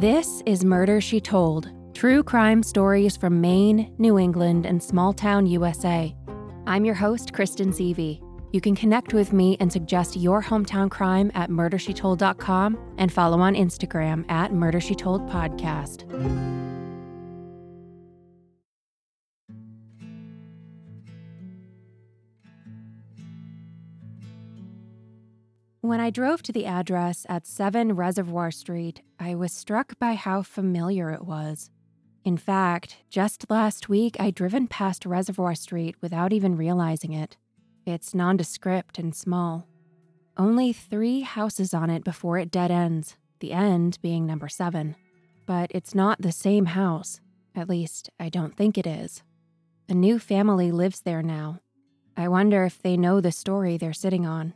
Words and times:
This 0.00 0.42
is 0.46 0.64
Murder 0.64 0.98
She 1.02 1.20
Told 1.20 1.70
true 1.92 2.22
crime 2.22 2.62
stories 2.62 3.18
from 3.18 3.38
Maine, 3.42 3.94
New 3.98 4.18
England, 4.18 4.64
and 4.64 4.82
small 4.82 5.12
town 5.12 5.44
USA. 5.44 6.16
I'm 6.66 6.86
your 6.86 6.94
host, 6.94 7.34
Kristen 7.34 7.70
Seavey. 7.70 8.18
You 8.50 8.62
can 8.62 8.74
connect 8.74 9.12
with 9.12 9.34
me 9.34 9.58
and 9.60 9.70
suggest 9.70 10.16
your 10.16 10.42
hometown 10.42 10.90
crime 10.90 11.30
at 11.34 11.50
murdershetold.com 11.50 12.78
and 12.96 13.12
follow 13.12 13.40
on 13.40 13.54
Instagram 13.54 14.24
at 14.30 14.54
Murder 14.54 14.80
She 14.80 14.94
Told 14.94 15.28
Podcast. 15.28 16.69
When 25.90 25.98
I 25.98 26.10
drove 26.10 26.40
to 26.44 26.52
the 26.52 26.66
address 26.66 27.26
at 27.28 27.48
7 27.48 27.96
Reservoir 27.96 28.52
Street, 28.52 29.02
I 29.18 29.34
was 29.34 29.50
struck 29.50 29.98
by 29.98 30.14
how 30.14 30.42
familiar 30.42 31.10
it 31.10 31.24
was. 31.24 31.68
In 32.24 32.36
fact, 32.36 32.98
just 33.10 33.50
last 33.50 33.88
week 33.88 34.14
I'd 34.20 34.36
driven 34.36 34.68
past 34.68 35.04
Reservoir 35.04 35.56
Street 35.56 35.96
without 36.00 36.32
even 36.32 36.56
realizing 36.56 37.12
it. 37.12 37.36
It's 37.86 38.14
nondescript 38.14 39.00
and 39.00 39.12
small. 39.16 39.66
Only 40.36 40.72
three 40.72 41.22
houses 41.22 41.74
on 41.74 41.90
it 41.90 42.04
before 42.04 42.38
it 42.38 42.52
dead 42.52 42.70
ends, 42.70 43.16
the 43.40 43.50
end 43.50 43.98
being 44.00 44.24
number 44.26 44.48
seven. 44.48 44.94
But 45.44 45.72
it's 45.74 45.92
not 45.92 46.22
the 46.22 46.30
same 46.30 46.66
house. 46.66 47.20
At 47.56 47.68
least, 47.68 48.10
I 48.20 48.28
don't 48.28 48.56
think 48.56 48.78
it 48.78 48.86
is. 48.86 49.24
A 49.88 49.94
new 49.94 50.20
family 50.20 50.70
lives 50.70 51.00
there 51.00 51.24
now. 51.24 51.58
I 52.16 52.28
wonder 52.28 52.64
if 52.64 52.80
they 52.80 52.96
know 52.96 53.20
the 53.20 53.32
story 53.32 53.76
they're 53.76 53.92
sitting 53.92 54.24
on. 54.24 54.54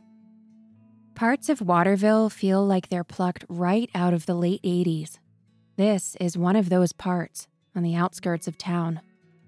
Parts 1.15 1.47
of 1.47 1.61
Waterville 1.61 2.29
feel 2.29 2.65
like 2.65 2.89
they're 2.89 3.05
plucked 3.05 3.45
right 3.47 3.89
out 3.95 4.13
of 4.13 4.25
the 4.25 4.33
late 4.33 4.61
80s. 4.63 5.17
This 5.77 6.17
is 6.19 6.37
one 6.37 6.57
of 6.57 6.67
those 6.67 6.91
parts 6.91 7.47
on 7.73 7.83
the 7.83 7.95
outskirts 7.95 8.49
of 8.49 8.57
town. 8.57 8.99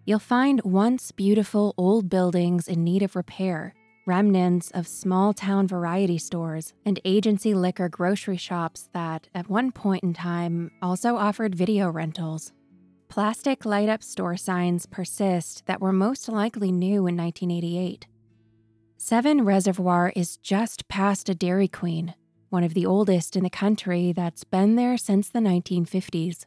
You'll 0.06 0.20
find 0.20 0.62
once 0.64 1.12
beautiful 1.12 1.74
old 1.78 2.10
buildings 2.10 2.70
in 2.70 2.86
need 2.86 3.04
of 3.04 3.18
repair, 3.18 3.74
remnants 4.06 4.72
of 4.72 4.88
small 4.88 5.34
town 5.34 5.68
variety 5.68 6.18
stores, 6.18 6.74
and 6.86 7.02
agency 7.04 7.54
liquor 7.54 7.90
grocery 7.90 8.38
shops 8.38 8.88
that, 8.94 9.28
at 9.36 9.50
one 9.50 9.74
point 9.74 10.06
in 10.06 10.14
time, 10.14 10.72
also 10.82 11.18
offered 11.18 11.54
video 11.54 11.90
rentals. 11.90 12.54
Plastic 13.10 13.66
light 13.66 13.90
up 13.90 14.04
store 14.04 14.38
signs 14.38 14.86
persist 14.86 15.66
that 15.66 15.82
were 15.82 15.92
most 15.92 16.30
likely 16.30 16.72
new 16.72 17.08
in 17.08 17.18
1988. 17.18 18.08
Seven 19.10 19.46
Reservoir 19.46 20.12
is 20.18 20.36
just 20.36 20.90
past 20.90 21.30
a 21.30 21.34
Dairy 21.34 21.70
Queen, 21.70 22.14
one 22.50 22.66
of 22.66 22.74
the 22.74 22.86
oldest 22.86 23.38
in 23.38 23.44
the 23.46 23.50
country 23.50 24.12
that's 24.12 24.44
been 24.44 24.76
there 24.76 24.98
since 24.98 25.30
the 25.30 25.40
1950s. 25.40 26.46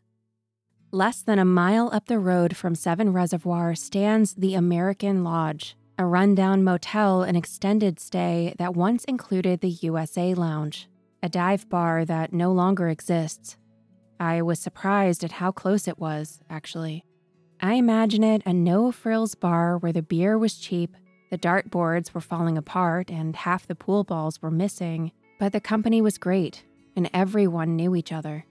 Less 0.90 1.22
than 1.22 1.38
a 1.38 1.44
mile 1.46 1.88
up 1.90 2.04
the 2.04 2.18
road 2.18 2.54
from 2.54 2.74
Seven 2.74 3.14
Reservoir 3.14 3.74
stands 3.74 4.34
the 4.34 4.52
American 4.52 5.24
Lodge, 5.24 5.74
a 5.96 6.04
rundown 6.04 6.62
motel 6.62 7.22
and 7.22 7.34
extended 7.34 7.98
stay 7.98 8.54
that 8.58 8.76
once 8.76 9.04
included 9.04 9.62
the 9.62 9.78
USA 9.80 10.34
Lounge, 10.34 10.86
a 11.22 11.30
dive 11.30 11.66
bar 11.70 12.04
that 12.04 12.34
no 12.34 12.52
longer 12.52 12.90
exists. 12.90 13.56
I 14.20 14.42
was 14.42 14.58
surprised 14.58 15.24
at 15.24 15.32
how 15.32 15.50
close 15.50 15.88
it 15.88 15.98
was, 15.98 16.40
actually. 16.50 17.06
I 17.62 17.76
imagine 17.76 18.22
it 18.22 18.42
a 18.44 18.52
no 18.52 18.92
frills 18.92 19.34
bar 19.34 19.78
where 19.78 19.94
the 19.94 20.02
beer 20.02 20.36
was 20.36 20.58
cheap 20.58 20.94
the 21.30 21.38
dartboards 21.38 22.12
were 22.12 22.20
falling 22.20 22.58
apart 22.58 23.10
and 23.10 23.36
half 23.36 23.66
the 23.66 23.74
pool 23.74 24.04
balls 24.04 24.42
were 24.42 24.50
missing, 24.50 25.12
but 25.38 25.52
the 25.52 25.60
company 25.60 26.02
was 26.02 26.18
great 26.18 26.64
and 26.96 27.08
everyone 27.14 27.76
knew 27.76 27.94
each 27.94 28.12
other. 28.12 28.44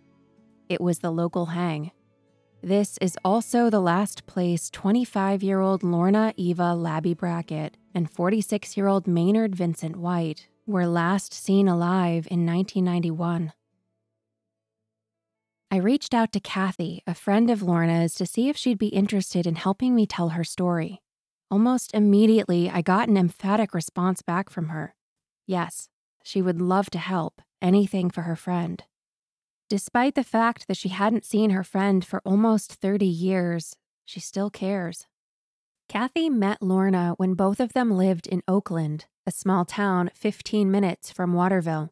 It 0.69 0.81
was 0.81 0.99
the 0.99 1.11
local 1.11 1.47
hang. 1.47 1.91
This 2.61 2.97
is 2.99 3.17
also 3.23 3.69
the 3.69 3.79
last 3.79 4.25
place 4.25 4.69
25 4.69 5.43
year 5.43 5.59
old 5.59 5.83
Lorna 5.83 6.33
Eva 6.37 6.73
Labbe 6.75 7.15
Brackett 7.15 7.77
and 7.93 8.09
46 8.09 8.75
year 8.75 8.87
old 8.87 9.07
Maynard 9.07 9.55
Vincent 9.55 9.95
White 9.95 10.47
were 10.65 10.85
last 10.85 11.33
seen 11.33 11.67
alive 11.67 12.27
in 12.29 12.45
1991. 12.45 13.53
I 15.71 15.77
reached 15.77 16.13
out 16.13 16.31
to 16.33 16.39
Kathy, 16.39 17.03
a 17.05 17.13
friend 17.13 17.49
of 17.49 17.61
Lorna's, 17.61 18.15
to 18.15 18.25
see 18.25 18.49
if 18.49 18.57
she'd 18.57 18.79
be 18.79 18.87
interested 18.87 19.45
in 19.45 19.55
helping 19.55 19.93
me 19.93 20.07
tell 20.07 20.29
her 20.29 20.43
story. 20.43 21.01
Almost 21.51 21.95
immediately, 21.95 22.69
I 22.69 22.81
got 22.81 23.09
an 23.09 23.17
emphatic 23.17 23.73
response 23.73 24.21
back 24.21 24.51
from 24.51 24.69
her. 24.69 24.93
Yes, 25.47 25.89
she 26.23 26.43
would 26.43 26.61
love 26.61 26.91
to 26.91 26.99
help, 26.99 27.41
anything 27.59 28.11
for 28.11 28.21
her 28.21 28.35
friend. 28.35 28.83
Despite 29.67 30.13
the 30.13 30.23
fact 30.23 30.67
that 30.67 30.77
she 30.77 30.89
hadn't 30.89 31.25
seen 31.25 31.49
her 31.49 31.63
friend 31.63 32.05
for 32.05 32.21
almost 32.23 32.73
30 32.73 33.05
years, 33.05 33.75
she 34.05 34.19
still 34.19 34.49
cares. 34.51 35.07
Kathy 35.87 36.29
met 36.29 36.61
Lorna 36.61 37.13
when 37.17 37.33
both 37.33 37.59
of 37.59 37.73
them 37.73 37.89
lived 37.89 38.27
in 38.27 38.43
Oakland, 38.47 39.05
a 39.25 39.31
small 39.31 39.65
town 39.65 40.11
15 40.13 40.69
minutes 40.69 41.11
from 41.11 41.33
Waterville. 41.33 41.89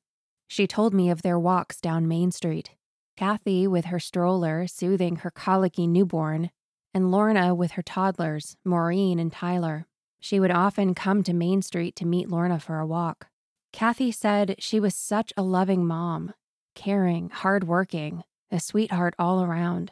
She 0.47 0.68
told 0.68 0.94
me 0.94 1.09
of 1.09 1.24
their 1.24 1.39
walks 1.39 1.81
down 1.81 2.07
Main 2.07 2.31
Street. 2.31 2.72
Kathy, 3.16 3.68
with 3.68 3.85
her 3.85 4.00
stroller, 4.00 4.68
soothing 4.68 5.18
her 5.18 5.31
colicky 5.31 5.88
newborn, 5.88 6.51
and 6.97 7.11
Lorna 7.11 7.53
with 7.53 7.73
her 7.73 7.83
toddlers, 7.83 8.57
Maureen 8.65 9.19
and 9.19 9.31
Tyler. 9.31 9.85
She 10.19 10.39
would 10.39 10.49
often 10.51 10.95
come 10.95 11.21
to 11.23 11.31
Main 11.31 11.61
Street 11.61 11.95
to 11.97 12.07
meet 12.07 12.27
Lorna 12.27 12.59
for 12.59 12.79
a 12.79 12.87
walk. 12.87 13.27
Kathy 13.71 14.11
said 14.11 14.55
she 14.57 14.79
was 14.79 14.95
such 14.95 15.31
a 15.37 15.43
loving 15.43 15.85
mom, 15.85 16.33
caring, 16.73 17.29
hardworking, 17.29 18.23
a 18.51 18.59
sweetheart 18.59 19.13
all 19.19 19.43
around. 19.43 19.91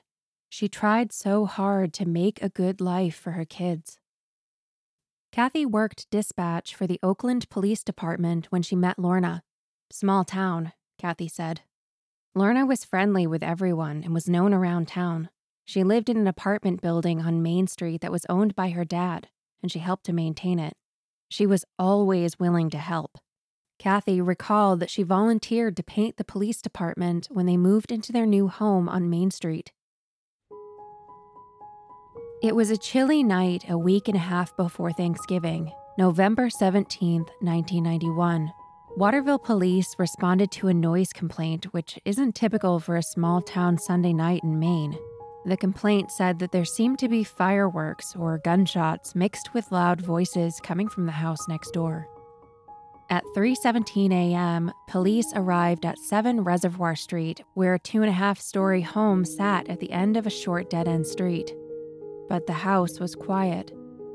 She 0.50 0.68
tried 0.68 1.14
so 1.14 1.46
hard 1.46 1.94
to 1.94 2.08
make 2.08 2.42
a 2.42 2.50
good 2.50 2.82
life 2.82 3.16
for 3.16 3.32
her 3.32 3.46
kids. 3.46 4.00
Kathy 5.32 5.66
worked 5.66 6.10
dispatch 6.10 6.74
for 6.74 6.88
the 6.88 7.00
Oakland 7.04 7.50
Police 7.50 7.84
Department 7.84 8.48
when 8.50 8.64
she 8.64 8.76
met 8.76 8.98
Lorna. 8.98 9.44
Small 9.92 10.24
town, 10.24 10.74
Kathy 10.98 11.28
said. 11.28 11.62
Lorna 12.34 12.66
was 12.66 12.84
friendly 12.84 13.28
with 13.28 13.44
everyone 13.44 14.02
and 14.04 14.14
was 14.14 14.28
known 14.28 14.56
around 14.56 14.88
town. 14.88 15.30
She 15.66 15.84
lived 15.84 16.10
in 16.10 16.18
an 16.18 16.28
apartment 16.28 16.82
building 16.82 17.22
on 17.22 17.42
Main 17.42 17.66
Street 17.68 18.02
that 18.02 18.12
was 18.12 18.26
owned 18.30 18.56
by 18.56 18.70
her 18.70 18.86
dad, 18.86 19.28
and 19.62 19.72
she 19.72 19.80
helped 19.80 20.06
to 20.06 20.14
maintain 20.14 20.60
it. 20.60 20.76
She 21.28 21.48
was 21.48 21.66
always 21.80 22.40
willing 22.40 22.70
to 22.70 22.78
help. 22.78 23.18
Kathy 23.80 24.22
recalled 24.22 24.80
that 24.80 24.90
she 24.90 25.04
volunteered 25.04 25.76
to 25.76 25.84
paint 25.84 26.18
the 26.18 26.24
police 26.24 26.62
department 26.62 27.28
when 27.32 27.46
they 27.46 27.58
moved 27.58 27.92
into 27.92 28.12
their 28.12 28.26
new 28.26 28.48
home 28.48 28.88
on 28.88 29.10
Main 29.10 29.32
Street. 29.32 29.72
It 32.44 32.56
was 32.56 32.70
a 32.70 32.78
chilly 32.78 33.24
night 33.24 33.66
a 33.68 33.78
week 33.78 34.08
and 34.08 34.16
a 34.16 34.20
half 34.20 34.56
before 34.56 34.92
Thanksgiving, 34.94 35.72
November 35.98 36.50
17, 36.50 37.22
1991. 37.40 38.52
Waterville 38.98 39.40
police 39.40 39.96
responded 39.98 40.52
to 40.52 40.68
a 40.68 40.74
noise 40.74 41.12
complaint, 41.12 41.66
which 41.74 42.00
isn't 42.06 42.36
typical 42.36 42.80
for 42.80 42.96
a 42.96 43.04
small 43.04 43.42
town 43.42 43.78
Sunday 43.78 44.14
night 44.14 44.42
in 44.44 44.60
Maine. 44.60 44.98
The 45.46 45.58
complaint 45.58 46.12
said 46.12 46.40
that 46.40 46.52
there 46.52 46.66
seemed 46.66 46.98
to 47.00 47.08
be 47.08 47.24
fireworks 47.24 48.16
or 48.16 48.40
gunshots 48.40 49.14
mixed 49.14 49.54
with 49.54 49.72
loud 49.72 50.02
voices 50.02 50.60
coming 50.60 50.90
from 50.90 51.06
the 51.06 51.12
house 51.12 51.48
next 51.48 51.72
door. 51.72 52.08
At 53.12 53.24
3:17 53.36 54.12
a.m., 54.12 54.72
police 54.88 55.32
arrived 55.36 55.86
at 55.86 56.00
7 56.00 56.44
Reservoir 56.44 56.96
Street, 56.96 57.44
where 57.54 57.76
a 57.76 57.80
two 57.80 58.02
and 58.02 58.10
a 58.10 58.14
half 58.14 58.40
story 58.40 58.82
home 58.82 59.24
sat 59.24 59.70
at 59.70 59.80
the 59.80 59.92
end 59.92 60.18
of 60.18 60.26
a 60.26 60.32
short 60.32 60.72
dead-end 60.72 61.06
street. 61.06 61.54
But 62.28 62.48
the 62.48 62.54
house 62.54 63.00
was 63.00 63.14
quiet. 63.14 63.72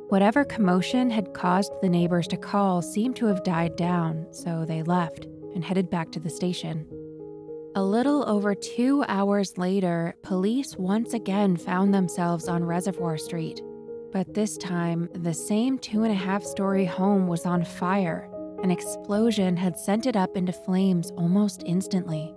Whatever 0.08 0.44
commotion 0.44 1.10
had 1.10 1.32
caused 1.32 1.70
the 1.81 1.88
neighbors 1.88 2.26
to 2.28 2.37
call 2.37 2.82
seemed 2.82 3.14
to 3.16 3.26
have 3.26 3.44
died 3.44 3.76
down, 3.76 4.26
so 4.32 4.64
they 4.64 4.82
left 4.82 5.26
and 5.55 5.64
headed 5.64 5.88
back 5.88 6.10
to 6.10 6.19
the 6.19 6.31
station. 6.31 6.84
A 7.76 7.82
little 7.82 8.28
over 8.28 8.52
two 8.52 9.05
hours 9.06 9.56
later, 9.56 10.17
police 10.22 10.76
once 10.76 11.14
again 11.14 11.56
found 11.56 11.94
themselves 11.94 12.49
on 12.49 12.64
Reservoir 12.64 13.17
Street. 13.17 13.62
But 14.11 14.34
this 14.34 14.58
time, 14.58 15.08
the 15.14 15.32
same 15.32 15.78
two 15.78 16.02
and 16.02 16.11
a 16.11 16.17
half 16.17 16.43
story 16.43 16.84
home 16.84 17.28
was 17.28 17.46
on 17.46 17.64
fire. 17.64 18.28
An 18.64 18.72
explosion 18.72 19.56
had 19.56 19.78
sent 19.78 20.06
it 20.06 20.17
up 20.17 20.37
into 20.37 20.52
flames 20.52 21.12
almost 21.12 21.62
instantly. 21.64 22.34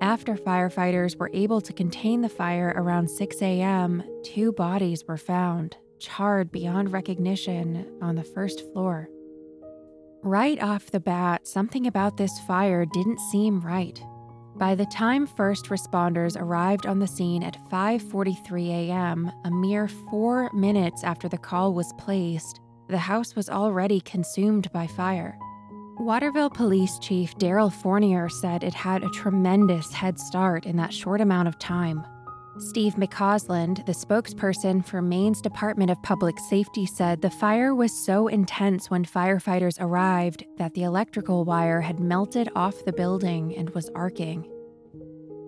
After 0.00 0.36
firefighters 0.36 1.16
were 1.16 1.32
able 1.34 1.60
to 1.60 1.72
contain 1.72 2.20
the 2.20 2.28
fire 2.28 2.74
around 2.76 3.10
6 3.10 3.42
a.m., 3.42 4.04
two 4.22 4.52
bodies 4.52 5.04
were 5.08 5.16
found, 5.16 5.76
charred 5.98 6.52
beyond 6.52 6.92
recognition, 6.92 7.92
on 8.00 8.14
the 8.14 8.22
first 8.22 8.72
floor. 8.72 9.08
Right 10.22 10.62
off 10.62 10.92
the 10.92 11.00
bat, 11.00 11.48
something 11.48 11.88
about 11.88 12.18
this 12.18 12.38
fire 12.46 12.84
didn't 12.86 13.18
seem 13.32 13.60
right. 13.60 14.00
By 14.56 14.76
the 14.76 14.86
time 14.86 15.26
first 15.26 15.66
responders 15.66 16.40
arrived 16.40 16.86
on 16.86 17.00
the 17.00 17.08
scene 17.08 17.42
at 17.42 17.58
5:43 17.70 18.68
a.m., 18.68 19.32
a 19.44 19.50
mere 19.50 19.88
4 19.88 20.50
minutes 20.54 21.02
after 21.02 21.28
the 21.28 21.38
call 21.38 21.74
was 21.74 21.92
placed, 21.98 22.60
the 22.88 22.98
house 22.98 23.34
was 23.34 23.50
already 23.50 24.00
consumed 24.00 24.70
by 24.70 24.86
fire. 24.86 25.36
Waterville 25.98 26.50
Police 26.50 26.98
Chief 27.00 27.34
Daryl 27.36 27.72
Fournier 27.72 28.28
said 28.28 28.62
it 28.62 28.74
had 28.74 29.02
a 29.02 29.10
tremendous 29.10 29.92
head 29.92 30.20
start 30.20 30.66
in 30.66 30.76
that 30.76 30.92
short 30.92 31.20
amount 31.20 31.48
of 31.48 31.58
time. 31.58 32.04
Steve 32.58 32.94
McCausland, 32.94 33.84
the 33.84 33.92
spokesperson 33.92 34.86
for 34.86 35.02
Maine's 35.02 35.40
Department 35.40 35.90
of 35.90 36.00
Public 36.04 36.38
Safety, 36.38 36.86
said 36.86 37.20
the 37.20 37.28
fire 37.28 37.74
was 37.74 37.92
so 37.92 38.28
intense 38.28 38.88
when 38.88 39.04
firefighters 39.04 39.80
arrived 39.80 40.44
that 40.56 40.72
the 40.74 40.84
electrical 40.84 41.44
wire 41.44 41.80
had 41.80 41.98
melted 41.98 42.48
off 42.54 42.84
the 42.84 42.92
building 42.92 43.56
and 43.56 43.70
was 43.70 43.90
arcing. 43.96 44.48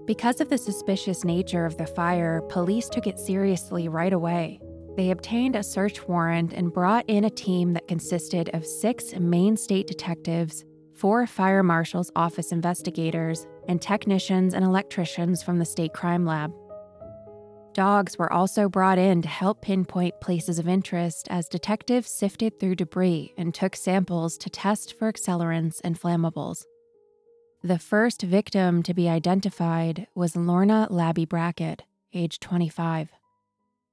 Because 0.04 0.40
of 0.40 0.48
the 0.48 0.58
suspicious 0.58 1.24
nature 1.24 1.64
of 1.64 1.76
the 1.76 1.86
fire, 1.86 2.42
police 2.48 2.88
took 2.88 3.06
it 3.06 3.20
seriously 3.20 3.88
right 3.88 4.12
away. 4.12 4.60
They 4.96 5.12
obtained 5.12 5.54
a 5.54 5.62
search 5.62 6.08
warrant 6.08 6.54
and 6.54 6.72
brought 6.72 7.04
in 7.06 7.24
a 7.24 7.30
team 7.30 7.72
that 7.74 7.86
consisted 7.86 8.50
of 8.52 8.66
six 8.66 9.14
Maine 9.14 9.56
state 9.56 9.86
detectives, 9.86 10.64
four 10.92 11.24
fire 11.28 11.62
marshal's 11.62 12.10
office 12.16 12.50
investigators, 12.50 13.46
and 13.68 13.80
technicians 13.80 14.54
and 14.54 14.64
electricians 14.64 15.44
from 15.44 15.58
the 15.58 15.64
state 15.64 15.92
crime 15.92 16.24
lab. 16.24 16.52
Dogs 17.76 18.16
were 18.16 18.32
also 18.32 18.70
brought 18.70 18.96
in 18.96 19.20
to 19.20 19.28
help 19.28 19.60
pinpoint 19.60 20.18
places 20.22 20.58
of 20.58 20.66
interest 20.66 21.28
as 21.28 21.46
detectives 21.46 22.08
sifted 22.08 22.58
through 22.58 22.76
debris 22.76 23.34
and 23.36 23.54
took 23.54 23.76
samples 23.76 24.38
to 24.38 24.48
test 24.48 24.98
for 24.98 25.12
accelerants 25.12 25.82
and 25.84 26.00
flammables. 26.00 26.64
The 27.62 27.78
first 27.78 28.22
victim 28.22 28.82
to 28.82 28.94
be 28.94 29.10
identified 29.10 30.06
was 30.14 30.36
Lorna 30.36 30.88
Labbe 30.88 31.28
Brackett, 31.28 31.82
age 32.14 32.40
25. 32.40 33.10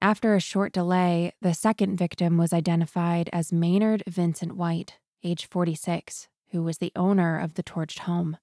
After 0.02 0.34
a 0.34 0.40
short 0.40 0.72
delay, 0.72 1.34
the 1.42 1.54
second 1.54 1.98
victim 1.98 2.38
was 2.38 2.54
identified 2.54 3.30
as 3.34 3.52
Maynard 3.52 4.02
Vincent 4.08 4.56
White, 4.56 4.94
age 5.26 5.50
46, 5.50 6.30
who 6.52 6.64
was 6.64 6.78
the 6.78 6.94
owner 6.96 7.38
of 7.38 7.56
the 7.56 7.64
torched 7.64 8.00
home. 8.00 8.38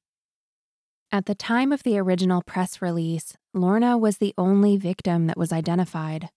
At 1.13 1.27
the 1.27 1.35
time 1.35 1.73
of 1.73 1.83
the 1.83 1.99
original 1.99 2.41
press 2.41 2.81
release, 2.81 3.37
Lorna 3.53 3.99
was 3.99 4.19
the 4.19 4.33
only 4.39 4.77
victim 4.77 5.27
that 5.27 5.37
was 5.37 5.53
identified. 5.53 6.29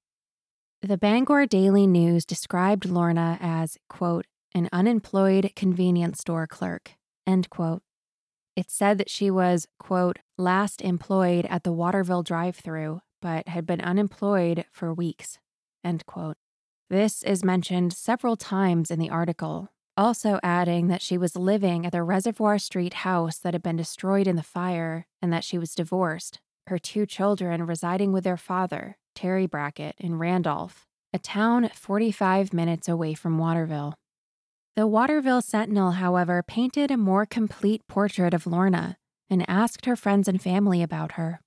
The 0.82 0.98
Bangor 0.98 1.46
Daily 1.46 1.86
News 1.86 2.26
described 2.26 2.86
Lorna 2.88 3.38
as, 3.40 3.78
quote, 3.88 4.26
an 4.56 4.70
unemployed 4.74 5.52
convenience 5.56 6.22
store 6.22 6.48
clerk, 6.48 6.94
end 7.28 7.52
quote. 7.52 7.84
It 8.56 8.72
said 8.72 8.98
that 8.98 9.12
she 9.12 9.30
was, 9.30 9.68
quote, 9.78 10.18
last 10.40 10.82
employed 10.82 11.46
at 11.52 11.64
the 11.64 11.72
Waterville 11.72 12.24
drive 12.24 12.56
through, 12.56 13.02
but 13.22 13.48
had 13.48 13.68
been 13.68 13.82
unemployed 13.82 14.66
for 14.72 14.92
weeks, 14.92 15.38
end 15.84 16.08
quote. 16.08 16.38
This 16.90 17.22
is 17.22 17.44
mentioned 17.44 17.94
several 17.94 18.36
times 18.36 18.90
in 18.90 18.98
the 18.98 19.12
article, 19.12 19.70
also 19.98 20.40
adding 20.44 20.88
that 20.88 21.02
she 21.02 21.18
was 21.18 21.36
living 21.36 21.86
at 21.86 21.92
the 21.92 22.04
Reservoir 22.04 22.58
Street 22.58 22.94
house 22.96 23.38
that 23.40 23.54
had 23.54 23.64
been 23.64 23.76
destroyed 23.76 24.28
in 24.28 24.36
the 24.36 24.44
fire 24.44 25.06
and 25.22 25.32
that 25.32 25.44
she 25.44 25.58
was 25.58 25.76
divorced, 25.76 26.40
her 26.68 26.80
two 26.80 27.06
children 27.06 27.66
residing 27.66 28.12
with 28.12 28.24
their 28.24 28.38
father, 28.38 28.98
Terry 29.16 29.46
Brackett, 29.46 29.96
in 30.00 30.18
Randolph, 30.18 30.86
a 31.14 31.20
town 31.20 31.70
45 31.74 32.54
minutes 32.54 32.90
away 32.90 33.14
from 33.14 33.38
Waterville. 33.38 33.94
The 34.76 34.88
Waterville 34.88 35.42
Sentinel, 35.42 35.92
however, 35.92 36.42
painted 36.42 36.90
a 36.90 36.98
more 36.98 37.28
complete 37.28 37.88
portrait 37.88 38.34
of 38.34 38.48
Lorna 38.48 38.98
and 39.30 39.48
asked 39.48 39.86
her 39.86 39.96
friends 39.96 40.28
and 40.28 40.42
family 40.42 40.82
about 40.82 41.14
her. 41.14 41.42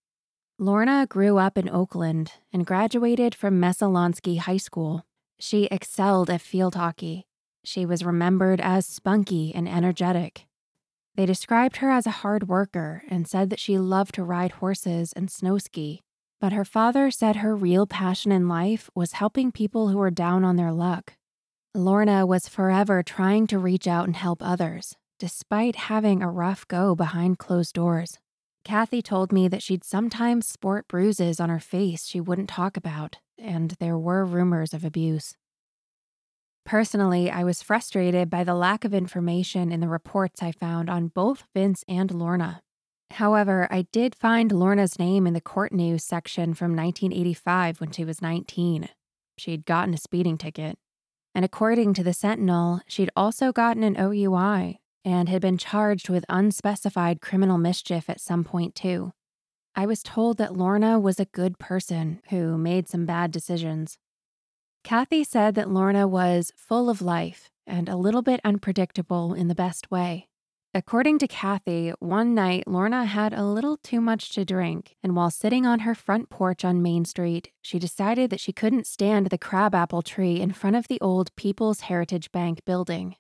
Lorna 0.59 1.07
grew 1.09 1.37
up 1.37 1.59
in 1.59 1.69
Oakland 1.69 2.33
and 2.53 2.65
graduated 2.65 3.35
from 3.35 3.61
Messalonskee 3.61 4.39
High 4.39 4.57
School. 4.57 5.05
She 5.41 5.65
excelled 5.67 6.31
at 6.31 6.41
field 6.41 6.77
hockey 6.77 7.27
she 7.67 7.85
was 7.85 8.05
remembered 8.05 8.61
as 8.61 8.87
spunky 8.87 9.53
and 9.55 9.69
energetic. 9.69 10.47
They 11.17 11.27
described 11.27 11.79
her 11.79 11.91
as 11.91 12.07
a 12.07 12.23
hard 12.23 12.49
worker 12.49 13.03
and 13.09 13.27
said 13.27 13.51
that 13.51 13.59
she 13.59 13.79
loved 13.79 14.15
to 14.15 14.23
ride 14.23 14.53
horses 14.53 15.13
and 15.15 15.31
snow 15.31 15.59
ski. 15.59 16.03
But 16.41 16.53
her 16.53 16.65
father 16.65 17.11
said 17.11 17.37
her 17.37 17.57
real 17.57 17.87
passion 17.87 18.31
in 18.31 18.49
life 18.49 18.91
was 18.95 19.13
helping 19.13 19.51
people 19.51 19.89
who 19.89 19.97
were 19.97 20.11
down 20.11 20.45
on 20.45 20.57
their 20.57 20.73
luck. 20.73 21.15
Lorna 21.75 22.27
was 22.27 22.49
forever 22.49 23.03
trying 23.03 23.47
to 23.49 23.59
reach 23.59 23.89
out 23.89 24.07
and 24.07 24.17
help 24.17 24.43
others, 24.43 24.95
despite 25.19 25.77
having 25.77 26.23
a 26.23 26.31
rough 26.31 26.69
go 26.69 26.95
behind 26.95 27.39
closed 27.39 27.75
doors. 27.75 28.19
Kathy 28.65 29.01
told 29.01 29.33
me 29.33 29.49
that 29.49 29.63
she'd 29.63 29.85
sometimes 29.85 30.47
sport 30.47 30.89
bruises 30.89 31.41
on 31.41 31.49
her 31.49 31.61
face 31.61 32.05
she 32.07 32.21
wouldn't 32.21 32.49
talk 32.49 32.77
about, 32.77 33.17
and 33.39 33.73
there 33.79 33.99
were 33.99 34.25
rumors 34.25 34.75
of 34.75 34.85
abuse. 34.85 35.37
Personally, 36.67 37.31
I 37.31 37.45
was 37.45 37.63
frustrated 37.63 38.29
by 38.29 38.43
the 38.43 38.55
lack 38.55 38.85
of 38.85 38.93
information 38.93 39.71
in 39.71 39.79
the 39.79 39.89
reports 39.89 40.43
I 40.43 40.51
found 40.51 40.91
on 40.91 41.07
both 41.07 41.45
Vince 41.55 41.85
and 41.87 42.11
Lorna. 42.11 42.61
However, 43.13 43.69
I 43.71 43.87
did 43.93 44.17
find 44.17 44.51
Lorna's 44.51 44.99
name 44.99 45.29
in 45.29 45.33
the 45.33 45.41
court 45.41 45.71
news 45.71 46.03
section 46.03 46.55
from 46.55 46.75
1985 46.75 47.81
when 47.81 47.93
she 47.93 48.05
was 48.05 48.21
19. 48.21 48.89
She'd 49.39 49.65
gotten 49.65 49.95
a 49.95 49.97
speeding 49.97 50.37
ticket. 50.37 50.77
And 51.37 51.45
according 51.45 51.95
to 51.95 52.03
the 52.03 52.13
Sentinel, 52.13 52.81
she'd 52.89 53.11
also 53.15 53.53
gotten 53.53 53.85
an 53.85 53.97
OUI 53.97 54.81
and 55.05 55.29
had 55.29 55.41
been 55.41 55.59
charged 55.59 56.09
with 56.09 56.25
unspecified 56.29 57.21
criminal 57.21 57.59
mischief 57.59 58.11
at 58.11 58.21
some 58.21 58.43
point, 58.43 58.75
too. 58.75 59.13
I 59.77 59.87
was 59.87 60.03
told 60.03 60.37
that 60.39 60.57
Lorna 60.57 60.99
was 60.99 61.21
a 61.21 61.27
good 61.27 61.61
person 61.61 62.23
who 62.31 62.59
made 62.59 62.89
some 62.89 63.07
bad 63.07 63.31
decisions. 63.31 63.99
Kathy 64.87 65.25
said 65.25 65.57
that 65.57 65.69
Lorna 65.69 66.07
was 66.07 66.53
full 66.57 66.89
of 66.89 67.03
life 67.03 67.51
and 67.67 67.89
a 67.89 67.97
little 67.97 68.23
bit 68.23 68.41
unpredictable 68.45 69.35
in 69.35 69.49
the 69.49 69.55
best 69.57 69.91
way. 69.91 70.29
According 70.73 71.19
to 71.19 71.27
Kathy, 71.27 71.93
one 71.99 72.37
night 72.37 72.69
Lorna 72.69 73.05
had 73.05 73.33
a 73.33 73.43
little 73.43 73.79
too 73.79 74.01
much 74.01 74.31
to 74.35 74.45
drink, 74.45 74.95
and 75.03 75.17
while 75.17 75.33
sitting 75.33 75.67
on 75.67 75.81
her 75.81 75.97
front 75.97 76.31
porch 76.31 76.65
on 76.65 76.83
Main 76.83 77.05
Street, 77.05 77.51
she 77.61 77.81
decided 77.81 78.31
that 78.31 78.39
she 78.39 78.53
couldn't 78.53 78.87
stand 78.87 79.27
the 79.27 79.39
crabapple 79.39 80.03
tree 80.03 80.41
in 80.41 80.53
front 80.53 80.77
of 80.77 80.87
the 80.87 81.01
old 81.01 81.35
People's 81.35 81.81
Heritage 81.81 82.31
Bank 82.31 82.65
building. 82.65 83.17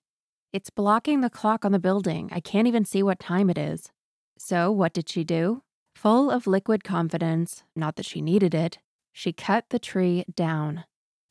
It's 0.53 0.71
blocking 0.71 1.21
the 1.21 1.29
clock 1.29 1.65
on 1.65 1.73
the 1.73 1.81
building. 1.81 2.29
I 2.31 2.39
can't 2.39 2.69
even 2.69 2.85
see 2.85 3.03
what 3.03 3.19
time 3.19 3.51
it 3.51 3.59
is. 3.59 3.91
So, 4.39 4.71
what 4.71 4.93
did 4.93 5.09
she 5.09 5.25
do? 5.25 5.63
Full 5.97 6.31
of 6.31 6.47
liquid 6.47 6.85
confidence, 6.85 7.65
not 7.75 7.97
that 7.97 8.07
she 8.07 8.21
needed 8.21 8.55
it, 8.55 8.79
she 9.13 9.33
cut 9.33 9.65
the 9.71 9.81
tree 9.81 10.25
down. 10.33 10.85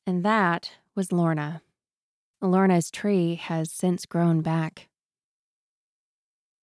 And 0.08 0.24
that 0.24 0.72
was 0.96 1.12
Lorna. 1.12 1.62
Lorna's 2.42 2.92
tree 2.92 3.36
has 3.36 3.72
since 3.72 4.06
grown 4.06 4.42
back. 4.42 4.88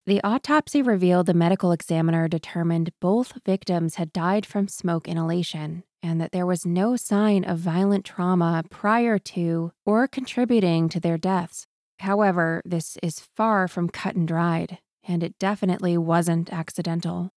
The 0.07 0.21
autopsy 0.23 0.83
revealed 0.83 1.27
the 1.27 1.35
medical 1.35 1.73
examiner 1.73 2.29
determined 2.29 2.93
both 3.01 3.39
victims 3.45 3.97
had 3.97 4.13
died 4.13 4.45
from 4.45 4.69
smoke 4.69 5.07
inhalation 5.07 5.85
and 6.03 6.21
that 6.21 6.33
there 6.33 6.47
was 6.47 6.67
no 6.67 6.97
sign 6.97 7.45
of 7.45 7.59
violent 7.59 8.05
trauma 8.05 8.65
prior 8.69 9.19
to 9.19 9.73
or 9.87 10.09
contributing 10.09 10.89
to 10.89 10.99
their 10.99 11.17
deaths. 11.17 11.67
However, 12.01 12.63
this 12.65 12.97
is 13.03 13.21
far 13.21 13.69
from 13.69 13.89
cut 13.89 14.17
and 14.17 14.27
dried, 14.27 14.79
and 15.07 15.23
it 15.23 15.39
definitely 15.39 15.97
wasn't 15.97 16.53
accidental. 16.53 17.31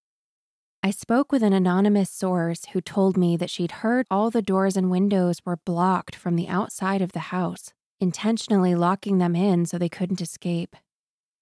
I 0.86 0.90
spoke 0.90 1.32
with 1.32 1.42
an 1.42 1.52
anonymous 1.52 2.10
source 2.10 2.66
who 2.66 2.80
told 2.80 3.16
me 3.16 3.36
that 3.38 3.50
she'd 3.50 3.82
heard 3.82 4.06
all 4.08 4.30
the 4.30 4.40
doors 4.40 4.76
and 4.76 4.88
windows 4.88 5.40
were 5.44 5.56
blocked 5.56 6.14
from 6.14 6.36
the 6.36 6.46
outside 6.46 7.02
of 7.02 7.10
the 7.10 7.34
house, 7.34 7.72
intentionally 7.98 8.76
locking 8.76 9.18
them 9.18 9.34
in 9.34 9.66
so 9.66 9.78
they 9.78 9.88
couldn't 9.88 10.20
escape, 10.20 10.76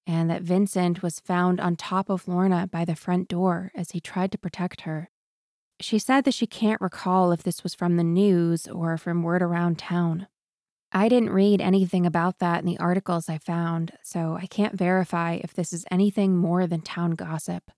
and 0.06 0.30
that 0.30 0.40
Vincent 0.40 1.02
was 1.02 1.20
found 1.20 1.60
on 1.60 1.76
top 1.76 2.08
of 2.08 2.26
Lorna 2.26 2.66
by 2.66 2.86
the 2.86 2.96
front 2.96 3.28
door 3.28 3.70
as 3.74 3.90
he 3.90 4.00
tried 4.00 4.32
to 4.32 4.38
protect 4.38 4.80
her. 4.80 5.10
She 5.78 5.98
said 5.98 6.24
that 6.24 6.32
she 6.32 6.46
can't 6.46 6.80
recall 6.80 7.30
if 7.30 7.42
this 7.42 7.62
was 7.62 7.74
from 7.74 7.98
the 7.98 8.02
news 8.02 8.66
or 8.66 8.96
from 8.96 9.22
word 9.22 9.42
around 9.42 9.78
town. 9.78 10.26
I 10.90 11.10
didn't 11.10 11.34
read 11.34 11.60
anything 11.60 12.06
about 12.06 12.38
that 12.38 12.60
in 12.60 12.66
the 12.66 12.78
articles 12.78 13.28
I 13.28 13.36
found, 13.36 13.92
so 14.02 14.38
I 14.40 14.46
can't 14.46 14.78
verify 14.78 15.34
if 15.34 15.52
this 15.52 15.74
is 15.74 15.84
anything 15.90 16.34
more 16.34 16.66
than 16.66 16.80
town 16.80 17.10
gossip. 17.10 17.70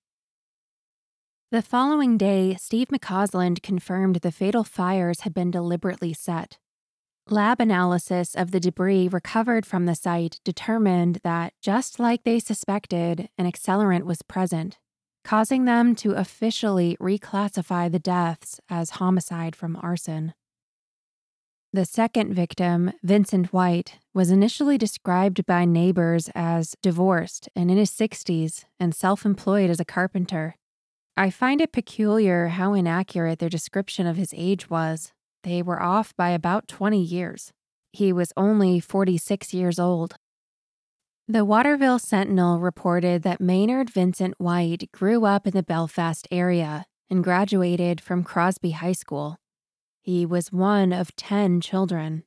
The 1.53 1.63
following 1.63 2.19
day, 2.19 2.57
Steve 2.57 2.89
McCausland 2.89 3.63
confirmed 3.63 4.17
the 4.17 4.33
fatal 4.33 4.65
fires 4.65 5.21
had 5.21 5.33
been 5.33 5.53
deliberately 5.53 6.13
set. 6.13 6.59
Lab 7.31 7.61
analysis 7.61 8.35
of 8.35 8.51
the 8.51 8.59
debris 8.59 9.07
recovered 9.07 9.65
from 9.65 9.87
the 9.87 9.95
site 9.95 10.41
determined 10.45 11.21
that, 11.23 11.53
just 11.63 12.01
like 12.01 12.25
they 12.25 12.41
suspected, 12.41 13.29
an 13.39 13.47
accelerant 13.47 14.03
was 14.03 14.23
present, 14.23 14.79
causing 15.23 15.67
them 15.67 15.95
to 15.95 16.15
officially 16.15 16.97
reclassify 17.01 17.93
the 17.93 18.01
deaths 18.01 18.61
as 18.69 18.99
homicide 18.99 19.55
from 19.55 19.79
arson. 19.81 20.35
The 21.73 21.85
second 21.85 22.35
victim, 22.35 22.93
Vincent 23.05 23.53
White, 23.53 24.01
was 24.13 24.33
initially 24.33 24.79
described 24.79 25.47
by 25.47 25.65
neighbors 25.65 26.29
as 26.35 26.75
divorced 26.83 27.49
and 27.55 27.71
in 27.71 27.77
his 27.77 27.93
60s 27.93 28.65
and 28.81 28.93
self 28.93 29.25
employed 29.25 29.71
as 29.71 29.79
a 29.79 29.85
carpenter. 29.85 30.57
I 31.19 31.31
find 31.31 31.63
it 31.63 31.73
peculiar 31.73 32.49
how 32.49 32.75
inaccurate 32.75 33.39
their 33.39 33.49
description 33.49 34.07
of 34.07 34.19
his 34.19 34.35
age 34.37 34.69
was. 34.69 35.13
They 35.45 35.63
were 35.63 35.83
off 35.83 36.15
by 36.15 36.31
about 36.31 36.69
20 36.69 37.01
years. 37.01 37.53
He 37.91 38.13
was 38.13 38.35
only 38.37 38.81
46 38.81 39.55
years 39.55 39.79
old. 39.79 40.17
The 41.27 41.43
Waterville 41.45 41.99
Sentinel 41.99 42.61
reported 42.61 43.23
that 43.23 43.41
Maynard 43.41 43.89
Vincent 43.89 44.35
White 44.37 44.91
grew 44.93 45.25
up 45.25 45.47
in 45.47 45.55
the 45.55 45.63
Belfast 45.63 46.29
area 46.31 46.85
and 47.09 47.25
graduated 47.25 47.99
from 47.99 48.23
Crosby 48.23 48.73
High 48.73 48.93
School. 48.93 49.39
He 50.03 50.27
was 50.27 50.53
one 50.53 50.93
of 50.93 51.17
10 51.17 51.63
children. 51.63 52.25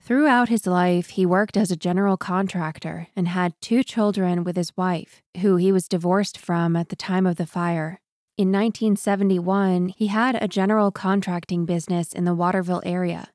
Throughout 0.00 0.48
his 0.48 0.66
life, 0.66 1.10
he 1.10 1.24
worked 1.24 1.56
as 1.56 1.70
a 1.70 1.76
general 1.76 2.16
contractor 2.16 3.06
and 3.14 3.28
had 3.28 3.54
two 3.60 3.84
children 3.84 4.42
with 4.42 4.56
his 4.56 4.76
wife, 4.76 5.22
who 5.40 5.54
he 5.54 5.70
was 5.70 5.86
divorced 5.86 6.36
from 6.36 6.74
at 6.74 6.88
the 6.88 6.96
time 6.96 7.24
of 7.24 7.36
the 7.36 7.46
fire. 7.46 8.00
In 8.38 8.52
1971, 8.52 9.88
he 9.96 10.06
had 10.06 10.40
a 10.40 10.46
general 10.46 10.92
contracting 10.92 11.64
business 11.66 12.12
in 12.12 12.24
the 12.24 12.36
Waterville 12.36 12.82
area. 12.86 13.30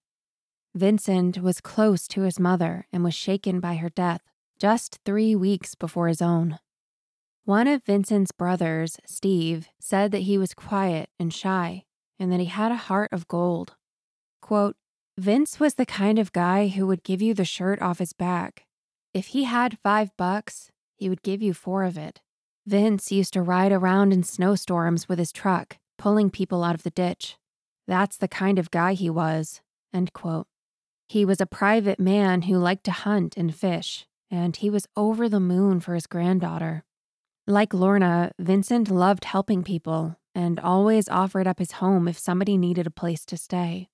Vincent 0.74 1.40
was 1.40 1.60
close 1.60 2.08
to 2.08 2.22
his 2.22 2.40
mother 2.40 2.88
and 2.94 3.04
was 3.04 3.14
shaken 3.14 3.60
by 3.60 3.76
her 3.76 3.90
death 3.90 4.22
just 4.58 5.00
three 5.04 5.36
weeks 5.36 5.76
before 5.76 6.08
his 6.08 6.22
own. 6.22 6.58
One 7.44 7.68
of 7.68 7.84
Vincent's 7.84 8.32
brothers, 8.32 8.98
Steve, 9.06 9.68
said 9.78 10.14
that 10.14 10.20
he 10.20 10.38
was 10.38 10.54
quiet 10.54 11.10
and 11.20 11.34
shy 11.34 11.84
and 12.18 12.32
that 12.32 12.40
he 12.40 12.46
had 12.46 12.72
a 12.72 12.78
heart 12.88 13.12
of 13.12 13.28
gold. 13.28 13.76
Quote, 14.42 14.78
Vince 15.18 15.60
was 15.60 15.74
the 15.74 15.86
kind 15.86 16.18
of 16.18 16.32
guy 16.32 16.70
who 16.70 16.88
would 16.88 17.04
give 17.04 17.22
you 17.22 17.34
the 17.34 17.44
shirt 17.44 17.82
off 17.82 18.00
his 18.00 18.14
back. 18.14 18.68
If 19.14 19.28
he 19.28 19.44
had 19.44 19.80
five 19.84 20.16
bucks, 20.16 20.72
he 20.96 21.10
would 21.10 21.24
give 21.24 21.42
you 21.42 21.54
four 21.54 21.84
of 21.84 21.98
it. 21.98 22.22
Vince 22.65 23.12
used 23.12 23.34
to 23.34 23.41
ride 23.41 23.74
around 23.74 24.13
in 24.13 24.24
snowstorms 24.24 25.10
with 25.10 25.20
his 25.20 25.34
truck, 25.34 25.77
pulling 25.98 26.29
people 26.29 26.63
out 26.63 26.75
of 26.75 26.84
the 26.84 26.89
ditch. 26.89 27.38
That's 27.88 28.17
the 28.17 28.29
kind 28.29 28.58
of 28.58 28.72
guy 28.72 28.93
he 28.93 29.10
was. 29.10 29.62
He 31.08 31.25
was 31.25 31.41
a 31.41 31.46
private 31.46 32.00
man 32.00 32.43
who 32.43 32.58
liked 32.58 32.86
to 32.86 32.91
hunt 32.91 33.36
and 33.36 33.53
fish, 33.53 34.05
and 34.32 34.55
he 34.55 34.70
was 34.70 34.88
over 34.96 35.27
the 35.27 35.41
moon 35.41 35.82
for 35.82 35.93
his 35.93 36.08
granddaughter. 36.08 36.86
Like 37.46 37.74
Lorna, 37.74 38.32
Vincent 38.39 38.89
loved 38.89 39.25
helping 39.25 39.63
people 39.63 40.15
and 40.34 40.60
always 40.60 41.10
offered 41.10 41.46
up 41.46 41.60
his 41.60 41.74
home 41.74 42.08
if 42.08 42.17
somebody 42.17 42.58
needed 42.58 42.88
a 42.88 42.91
place 42.91 43.25
to 43.25 43.38
stay. 43.38 43.89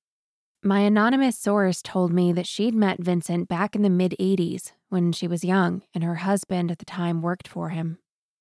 My 0.64 0.82
anonymous 0.82 1.38
source 1.38 1.82
told 1.82 2.14
me 2.14 2.32
that 2.34 2.46
she'd 2.46 2.76
met 2.76 3.00
Vincent 3.00 3.48
back 3.48 3.76
in 3.76 3.82
the 3.82 3.90
mid 3.90 4.16
80s 4.20 4.74
when 4.90 5.12
she 5.12 5.28
was 5.28 5.44
young 5.44 5.82
and 5.94 6.04
her 6.04 6.16
husband 6.16 6.70
at 6.70 6.78
the 6.78 6.86
time 6.86 7.24
worked 7.24 7.48
for 7.48 7.70
him. 7.70 7.98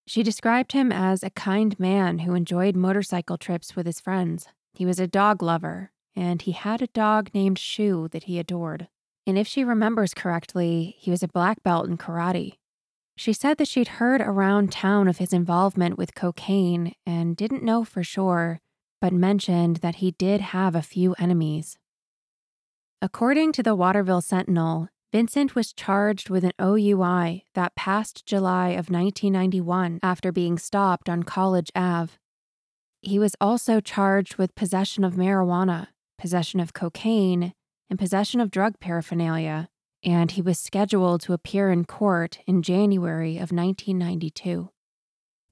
She 0.09 0.23
described 0.23 0.73
him 0.73 0.91
as 0.91 1.23
a 1.23 1.29
kind 1.29 1.79
man 1.79 2.21
who 2.21 2.33
enjoyed 2.33 2.75
motorcycle 2.75 3.37
trips 3.37 3.77
with 3.77 3.85
his 3.85 4.00
friends. 4.00 4.49
He 4.73 4.87
was 4.87 4.99
a 4.99 5.07
dog 5.07 5.43
lover, 5.43 5.93
and 6.17 6.41
he 6.41 6.53
had 6.53 6.81
a 6.81 6.87
dog 6.87 7.29
named 7.35 7.59
Shu 7.59 8.09
that 8.12 8.25
he 8.25 8.38
adored. 8.38 8.88
And 9.27 9.37
if 9.37 9.47
she 9.47 9.65
remembers 9.65 10.15
correctly, 10.15 10.97
he 10.99 11.11
was 11.11 11.23
a 11.23 11.29
black 11.29 11.62
belt 11.62 11.87
in 11.87 11.99
karate. 11.99 12.55
She 13.19 13.35
said 13.35 13.59
that 13.59 13.69
she'd 13.69 13.99
heard 13.99 14.23
around 14.23 14.73
town 14.73 15.09
of 15.09 15.19
his 15.19 15.35
involvement 15.35 15.99
with 15.99 16.15
cocaine 16.15 16.95
and 17.05 17.37
didn't 17.37 17.62
know 17.62 17.85
for 17.85 18.03
sure, 18.03 18.61
but 19.03 19.12
mentioned 19.12 19.77
that 19.79 19.97
he 19.97 20.12
did 20.12 20.41
have 20.41 20.75
a 20.75 20.81
few 20.81 21.15
enemies. 21.19 21.77
According 23.03 23.53
to 23.53 23.62
the 23.62 23.75
Waterville 23.75 24.23
Sentinel, 24.23 24.88
Vincent 25.11 25.55
was 25.55 25.73
charged 25.73 26.29
with 26.29 26.45
an 26.45 26.53
OUI 26.61 27.45
that 27.55 27.75
past 27.75 28.27
July 28.27 28.71
of 28.71 28.91
1991 28.91 30.00
after 30.03 30.31
being 30.31 30.59
stopped 30.59 31.09
on 31.09 31.23
College 31.23 31.71
Ave. 31.75 32.12
He 33.00 33.19
was 33.19 33.35
also 33.41 33.81
charged 33.81 34.37
with 34.37 34.55
possession 34.55 35.05
of 35.05 35.15
marijuana, 35.15 35.88
possession 36.19 36.61
of 36.61 36.75
cocaine, 36.75 37.55
and 37.88 37.99
possession 37.99 38.38
of 38.38 38.50
drug 38.50 38.81
paraphernalia, 38.81 39.71
and 40.05 40.33
he 40.33 40.43
was 40.43 40.59
scheduled 40.59 41.23
to 41.23 41.33
appear 41.33 41.71
in 41.71 41.87
court 41.87 42.41
in 42.47 42.62
January 42.62 43.37
of 43.37 43.50
1992. 43.50 44.69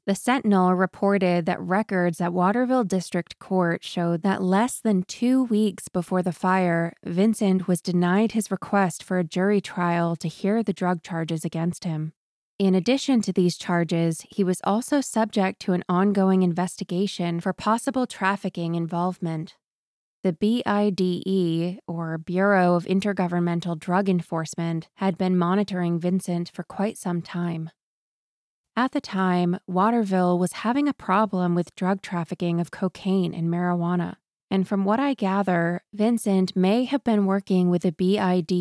The 0.07 0.15
Sentinel 0.15 0.73
reported 0.77 1.47
that 1.47 1.61
records 1.61 2.21
at 2.21 2.33
Waterville 2.33 2.85
District 2.85 3.41
Court 3.41 3.83
showed 3.83 4.23
that 4.23 4.41
less 4.41 4.79
than 4.79 5.03
two 5.03 5.43
weeks 5.43 5.89
before 5.89 6.23
the 6.23 6.33
fire, 6.33 6.93
Vincent 7.05 7.67
was 7.67 7.81
denied 7.81 8.31
his 8.31 8.53
request 8.53 9.03
for 9.03 9.19
a 9.19 9.25
jury 9.25 9.61
trial 9.61 10.15
to 10.15 10.29
hear 10.29 10.63
the 10.63 10.73
drug 10.73 11.03
charges 11.03 11.45
against 11.45 11.83
him. 11.83 12.13
In 12.57 12.73
addition 12.77 13.21
to 13.23 13.33
these 13.33 13.59
charges, 13.59 14.25
he 14.31 14.45
was 14.45 14.61
also 14.63 15.01
subject 15.01 15.61
to 15.63 15.73
an 15.73 15.83
ongoing 15.89 16.45
investigation 16.45 17.41
for 17.41 17.53
possible 17.53 18.07
trafficking 18.07 18.77
involvement. 18.77 19.57
The 20.23 20.33
BIDE, 20.33 21.81
or 21.89 22.17
Bureau 22.17 22.77
of 22.77 22.85
Intergovernmental 22.85 23.77
Drug 23.77 24.09
Enforcement, 24.09 24.89
had 24.95 25.19
been 25.19 25.37
monitoring 25.37 25.99
Vincent 25.99 26.49
for 26.55 26.63
quite 26.63 26.97
some 26.97 27.23
time. 27.23 27.71
At 28.79 28.93
the 28.93 29.01
time, 29.01 29.59
Waterville 29.67 30.39
was 30.39 30.53
having 30.53 30.87
a 30.87 30.93
problem 30.93 31.55
with 31.55 31.75
drug 31.75 32.03
trafficking 32.03 32.61
of 32.61 32.71
cocaine 32.71 33.33
and 33.33 33.49
marijuana. 33.49 34.17
And 34.51 34.69
from 34.69 34.85
what 34.85 35.01
I 35.01 35.15
gather, 35.15 35.83
Vincent 35.95 36.55
may 36.55 36.85
have 36.85 37.03
been 37.03 37.25
working 37.25 37.71
with 37.71 37.83
the 37.83 37.91
BIDE 37.91 38.53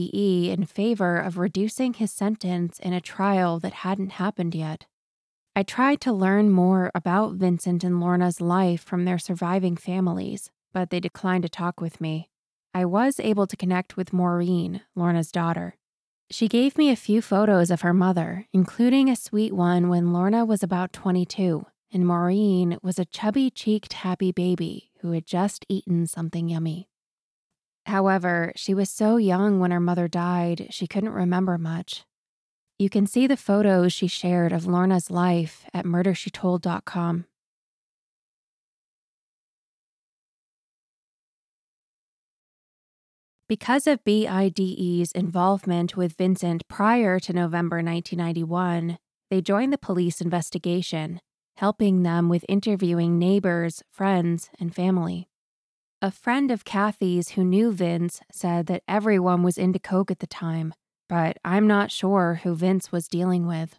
in 0.49 0.65
favor 0.65 1.17
of 1.17 1.37
reducing 1.37 1.93
his 1.95 2.13
sentence 2.13 2.79
in 2.79 2.93
a 2.93 3.01
trial 3.01 3.59
that 3.59 3.73
hadn't 3.73 4.13
happened 4.13 4.55
yet. 4.55 4.85
I 5.53 5.63
tried 5.63 5.99
to 6.01 6.13
learn 6.13 6.49
more 6.49 6.91
about 6.95 7.35
Vincent 7.35 7.83
and 7.83 7.99
Lorna's 7.99 8.39
life 8.39 8.81
from 8.81 9.03
their 9.03 9.19
surviving 9.19 9.75
families, 9.75 10.49
but 10.73 10.91
they 10.91 11.01
declined 11.01 11.43
to 11.43 11.49
talk 11.49 11.81
with 11.81 11.99
me. 11.99 12.29
I 12.73 12.85
was 12.85 13.19
able 13.19 13.47
to 13.47 13.57
connect 13.57 13.97
with 13.97 14.13
Maureen, 14.13 14.81
Lorna's 14.95 15.31
daughter. 15.31 15.75
She 16.31 16.47
gave 16.47 16.77
me 16.77 16.89
a 16.89 16.95
few 16.95 17.21
photos 17.21 17.69
of 17.69 17.81
her 17.81 17.93
mother, 17.93 18.47
including 18.51 19.09
a 19.09 19.15
sweet 19.15 19.53
one 19.53 19.89
when 19.89 20.11
Lorna 20.11 20.43
was 20.43 20.63
about 20.63 20.91
22, 20.91 21.67
and 21.91 22.05
Maureen 22.05 22.79
was 22.81 22.97
a 22.97 23.05
chubby 23.05 23.51
cheeked, 23.51 23.93
happy 23.93 24.31
baby 24.31 24.91
who 25.01 25.11
had 25.11 25.27
just 25.27 25.65
eaten 25.69 26.07
something 26.07 26.49
yummy. 26.49 26.89
However, 27.85 28.51
she 28.55 28.73
was 28.73 28.89
so 28.89 29.17
young 29.17 29.59
when 29.59 29.69
her 29.69 29.79
mother 29.79 30.07
died, 30.07 30.67
she 30.71 30.87
couldn't 30.87 31.11
remember 31.11 31.59
much. 31.59 32.05
You 32.79 32.89
can 32.89 33.05
see 33.05 33.27
the 33.27 33.37
photos 33.37 33.93
she 33.93 34.07
shared 34.07 34.51
of 34.51 34.65
Lorna's 34.65 35.11
life 35.11 35.65
at 35.73 35.85
murdershetold.com. 35.85 37.25
Because 43.47 43.85
of 43.85 44.03
BIDE's 44.03 45.11
involvement 45.11 45.95
with 45.95 46.17
Vincent 46.17 46.67
prior 46.67 47.19
to 47.19 47.31
November 47.31 47.75
1991, 47.75 48.97
they 49.29 49.39
joined 49.39 49.71
the 49.71 49.77
police 49.77 50.19
investigation, 50.19 51.21
helping 51.57 52.01
them 52.01 52.27
with 52.27 52.43
interviewing 52.49 53.19
neighbors, 53.19 53.83
friends, 53.91 54.49
and 54.59 54.73
family. 54.73 55.29
A 56.01 56.09
friend 56.09 56.49
of 56.49 56.65
Kathy's 56.65 57.29
who 57.29 57.43
knew 57.43 57.71
Vince 57.71 58.19
said 58.31 58.65
that 58.65 58.81
everyone 58.87 59.43
was 59.43 59.59
into 59.59 59.77
coke 59.77 60.09
at 60.09 60.19
the 60.19 60.27
time, 60.27 60.73
but 61.07 61.37
I'm 61.45 61.67
not 61.67 61.91
sure 61.91 62.39
who 62.41 62.55
Vince 62.55 62.91
was 62.91 63.07
dealing 63.07 63.45
with. 63.45 63.77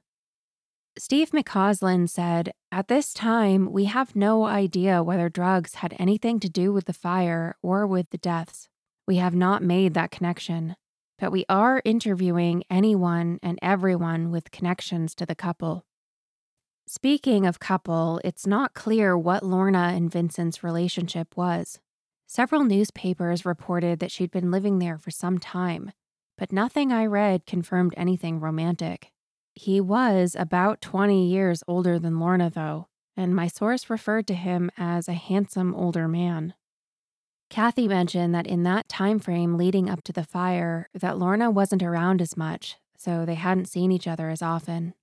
Steve 0.96 1.32
McCausland 1.32 2.08
said, 2.08 2.52
At 2.70 2.86
this 2.86 3.12
time, 3.12 3.72
we 3.72 3.86
have 3.86 4.14
no 4.14 4.44
idea 4.44 5.02
whether 5.02 5.28
drugs 5.28 5.74
had 5.74 5.96
anything 5.98 6.38
to 6.38 6.48
do 6.48 6.72
with 6.72 6.84
the 6.84 6.92
fire 6.92 7.56
or 7.62 7.84
with 7.84 8.10
the 8.10 8.18
deaths. 8.18 8.68
We 9.06 9.16
have 9.16 9.34
not 9.34 9.62
made 9.62 9.94
that 9.94 10.10
connection, 10.10 10.74
but 11.18 11.30
we 11.30 11.44
are 11.48 11.80
interviewing 11.84 12.64
anyone 12.68 13.38
and 13.42 13.58
everyone 13.62 14.32
with 14.32 14.50
connections 14.50 15.14
to 15.14 15.26
the 15.26 15.36
couple. 15.36 15.84
Speaking 16.88 17.46
of 17.46 17.60
couple, 17.60 18.20
it's 18.24 18.46
not 18.46 18.74
clear 18.74 19.16
what 19.16 19.44
Lorna 19.44 19.92
and 19.94 20.10
Vincent's 20.10 20.64
relationship 20.64 21.36
was. 21.36 21.78
Several 22.26 22.64
newspapers 22.64 23.46
reported 23.46 24.00
that 24.00 24.10
she'd 24.10 24.32
been 24.32 24.50
living 24.50 24.80
there 24.80 24.98
for 24.98 25.12
some 25.12 25.38
time, 25.38 25.92
but 26.36 26.52
nothing 26.52 26.92
I 26.92 27.06
read 27.06 27.46
confirmed 27.46 27.94
anything 27.96 28.40
romantic. 28.40 29.12
He 29.54 29.80
was 29.80 30.36
about 30.36 30.80
20 30.80 31.28
years 31.28 31.62
older 31.68 31.98
than 31.98 32.18
Lorna, 32.18 32.50
though, 32.50 32.88
and 33.16 33.34
my 33.34 33.46
source 33.46 33.88
referred 33.88 34.26
to 34.26 34.34
him 34.34 34.70
as 34.76 35.08
a 35.08 35.14
handsome 35.14 35.74
older 35.74 36.08
man. 36.08 36.54
Kathy 37.48 37.86
mentioned 37.86 38.34
that 38.34 38.46
in 38.46 38.64
that 38.64 38.88
time 38.88 39.18
frame 39.18 39.56
leading 39.56 39.88
up 39.88 40.02
to 40.04 40.12
the 40.12 40.24
fire, 40.24 40.88
that 40.94 41.18
Lorna 41.18 41.50
wasn't 41.50 41.82
around 41.82 42.20
as 42.20 42.36
much, 42.36 42.76
so 42.96 43.24
they 43.24 43.34
hadn't 43.34 43.68
seen 43.68 43.92
each 43.92 44.08
other 44.08 44.30
as 44.30 44.42
often. 44.42 44.94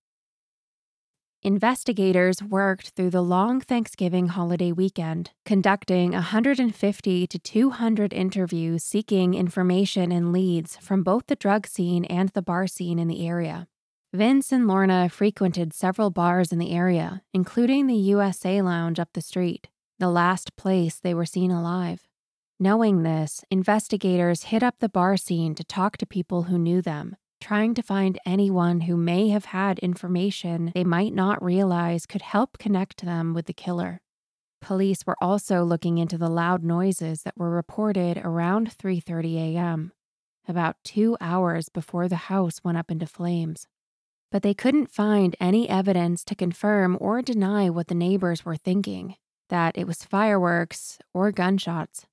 Investigators 1.41 2.41
worked 2.41 2.91
through 2.91 3.09
the 3.09 3.21
long 3.21 3.59
Thanksgiving 3.59 4.29
holiday 4.29 4.71
weekend, 4.71 5.31
conducting 5.45 6.11
150 6.11 7.27
to 7.27 7.39
200 7.39 8.13
interviews 8.13 8.81
seeking 8.81 9.33
information 9.33 10.09
and 10.09 10.31
leads 10.31 10.77
from 10.77 11.03
both 11.03 11.27
the 11.27 11.35
drug 11.35 11.67
scene 11.67 12.05
and 12.05 12.29
the 12.29 12.41
bar 12.41 12.65
scene 12.65 12.97
in 12.97 13.09
the 13.09 13.27
area. 13.27 13.67
Vince 14.13 14.53
and 14.53 14.67
Lorna 14.67 15.09
frequented 15.09 15.73
several 15.73 16.11
bars 16.11 16.53
in 16.53 16.59
the 16.59 16.71
area, 16.71 17.23
including 17.33 17.87
the 17.87 17.95
USA 17.95 18.61
Lounge 18.61 18.99
up 18.99 19.09
the 19.13 19.21
street, 19.21 19.67
the 19.99 20.09
last 20.09 20.55
place 20.55 20.97
they 20.97 21.13
were 21.13 21.25
seen 21.25 21.51
alive. 21.51 22.07
Knowing 22.59 23.03
this, 23.03 23.43
investigators 23.49 24.43
hit 24.43 24.63
up 24.63 24.75
the 24.79 24.87
bar 24.87 25.17
scene 25.17 25.55
to 25.55 25.63
talk 25.63 25.97
to 25.97 26.05
people 26.05 26.43
who 26.43 26.57
knew 26.57 26.81
them, 26.81 27.15
trying 27.41 27.73
to 27.73 27.81
find 27.81 28.19
anyone 28.25 28.81
who 28.81 28.95
may 28.95 29.29
have 29.29 29.45
had 29.45 29.79
information 29.79 30.71
they 30.73 30.83
might 30.83 31.13
not 31.13 31.43
realize 31.43 32.05
could 32.05 32.21
help 32.21 32.57
connect 32.57 33.03
them 33.03 33.33
with 33.33 33.47
the 33.47 33.53
killer. 33.53 34.01
Police 34.61 35.05
were 35.05 35.17
also 35.19 35.63
looking 35.63 35.97
into 35.97 36.17
the 36.17 36.29
loud 36.29 36.63
noises 36.63 37.23
that 37.23 37.35
were 37.35 37.49
reported 37.49 38.17
around 38.17 38.69
3:30 38.69 39.35
a.m., 39.55 39.91
about 40.47 40.77
2 40.85 41.17
hours 41.19 41.67
before 41.67 42.07
the 42.07 42.27
house 42.31 42.63
went 42.63 42.77
up 42.77 42.89
into 42.89 43.07
flames. 43.07 43.67
But 44.31 44.41
they 44.41 44.53
couldn't 44.53 44.91
find 44.91 45.35
any 45.39 45.67
evidence 45.67 46.23
to 46.25 46.35
confirm 46.35 46.97
or 47.01 47.21
deny 47.21 47.69
what 47.69 47.87
the 47.87 47.95
neighbors 47.95 48.45
were 48.45 48.55
thinking, 48.55 49.15
that 49.49 49.77
it 49.77 49.85
was 49.85 50.05
fireworks 50.05 50.97
or 51.13 51.31
gunshots. 51.31 52.05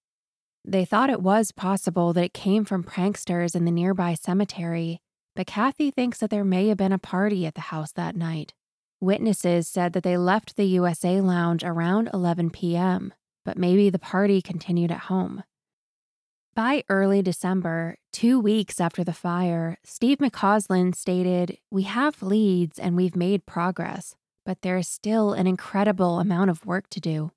They 0.64 0.84
thought 0.84 1.10
it 1.10 1.22
was 1.22 1.52
possible 1.52 2.12
that 2.12 2.24
it 2.24 2.34
came 2.34 2.64
from 2.64 2.84
pranksters 2.84 3.54
in 3.54 3.64
the 3.64 3.70
nearby 3.70 4.14
cemetery, 4.14 5.00
but 5.34 5.46
Kathy 5.46 5.90
thinks 5.90 6.18
that 6.18 6.30
there 6.30 6.44
may 6.44 6.68
have 6.68 6.76
been 6.76 6.92
a 6.92 6.98
party 6.98 7.46
at 7.46 7.54
the 7.54 7.62
house 7.62 7.92
that 7.92 8.16
night. 8.16 8.52
Witnesses 9.00 9.66
said 9.66 9.94
that 9.94 10.02
they 10.02 10.18
left 10.18 10.56
the 10.56 10.66
USA 10.66 11.20
Lounge 11.20 11.64
around 11.64 12.10
11 12.12 12.50
p.m., 12.50 13.14
but 13.44 13.56
maybe 13.56 13.88
the 13.88 13.98
party 13.98 14.42
continued 14.42 14.92
at 14.92 15.00
home. 15.00 15.42
By 16.54 16.84
early 16.90 17.22
December, 17.22 17.96
two 18.12 18.38
weeks 18.38 18.80
after 18.80 19.02
the 19.02 19.14
fire, 19.14 19.78
Steve 19.82 20.18
McCausland 20.18 20.94
stated, 20.94 21.56
We 21.70 21.84
have 21.84 22.22
leads 22.22 22.78
and 22.78 22.96
we've 22.96 23.16
made 23.16 23.46
progress, 23.46 24.14
but 24.44 24.60
there 24.60 24.76
is 24.76 24.88
still 24.88 25.32
an 25.32 25.46
incredible 25.46 26.20
amount 26.20 26.50
of 26.50 26.66
work 26.66 26.90
to 26.90 27.00
do. 27.00 27.30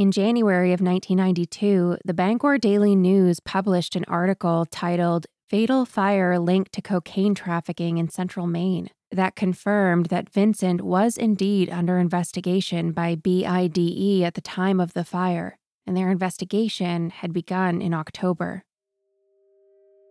In 0.00 0.12
January 0.12 0.72
of 0.72 0.80
1992, 0.80 1.98
the 2.06 2.14
Bangor 2.14 2.56
Daily 2.56 2.96
News 2.96 3.38
published 3.38 3.94
an 3.94 4.06
article 4.08 4.64
titled 4.64 5.26
Fatal 5.50 5.84
Fire 5.84 6.38
Linked 6.38 6.72
to 6.72 6.80
Cocaine 6.80 7.34
Trafficking 7.34 7.98
in 7.98 8.08
Central 8.08 8.46
Maine 8.46 8.88
that 9.12 9.36
confirmed 9.36 10.06
that 10.06 10.30
Vincent 10.30 10.80
was 10.80 11.18
indeed 11.18 11.68
under 11.68 11.98
investigation 11.98 12.92
by 12.92 13.14
BIDE 13.14 14.22
at 14.22 14.32
the 14.32 14.40
time 14.40 14.80
of 14.80 14.94
the 14.94 15.04
fire, 15.04 15.58
and 15.86 15.94
their 15.94 16.10
investigation 16.10 17.10
had 17.10 17.34
begun 17.34 17.82
in 17.82 17.92
October. 17.92 18.64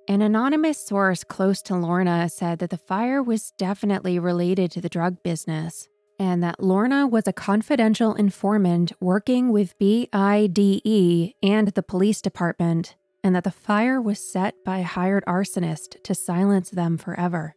An 0.08 0.22
anonymous 0.22 0.86
source 0.86 1.24
close 1.24 1.64
to 1.64 1.76
Lorna 1.76 2.30
said 2.30 2.60
that 2.60 2.70
the 2.70 2.78
fire 2.78 3.24
was 3.24 3.54
definitely 3.58 4.20
related 4.20 4.70
to 4.70 4.82
the 4.82 4.90
drug 4.90 5.24
business, 5.24 5.88
and 6.20 6.44
that 6.44 6.62
Lorna 6.62 7.08
was 7.08 7.28
a 7.28 7.34
confidential 7.34 8.14
informant 8.14 8.92
working 9.00 9.52
with 9.52 9.80
BIDE 9.80 11.34
and 11.42 11.70
the 11.70 11.84
police 11.88 12.22
department, 12.22 12.96
and 13.24 13.34
that 13.36 13.46
the 13.46 13.52
fire 13.52 14.02
was 14.02 14.20
set 14.20 14.56
by 14.66 14.80
a 14.80 14.84
hired 14.84 15.24
arsonist 15.26 16.04
to 16.04 16.14
silence 16.14 16.70
them 16.70 16.98
forever. 16.98 17.56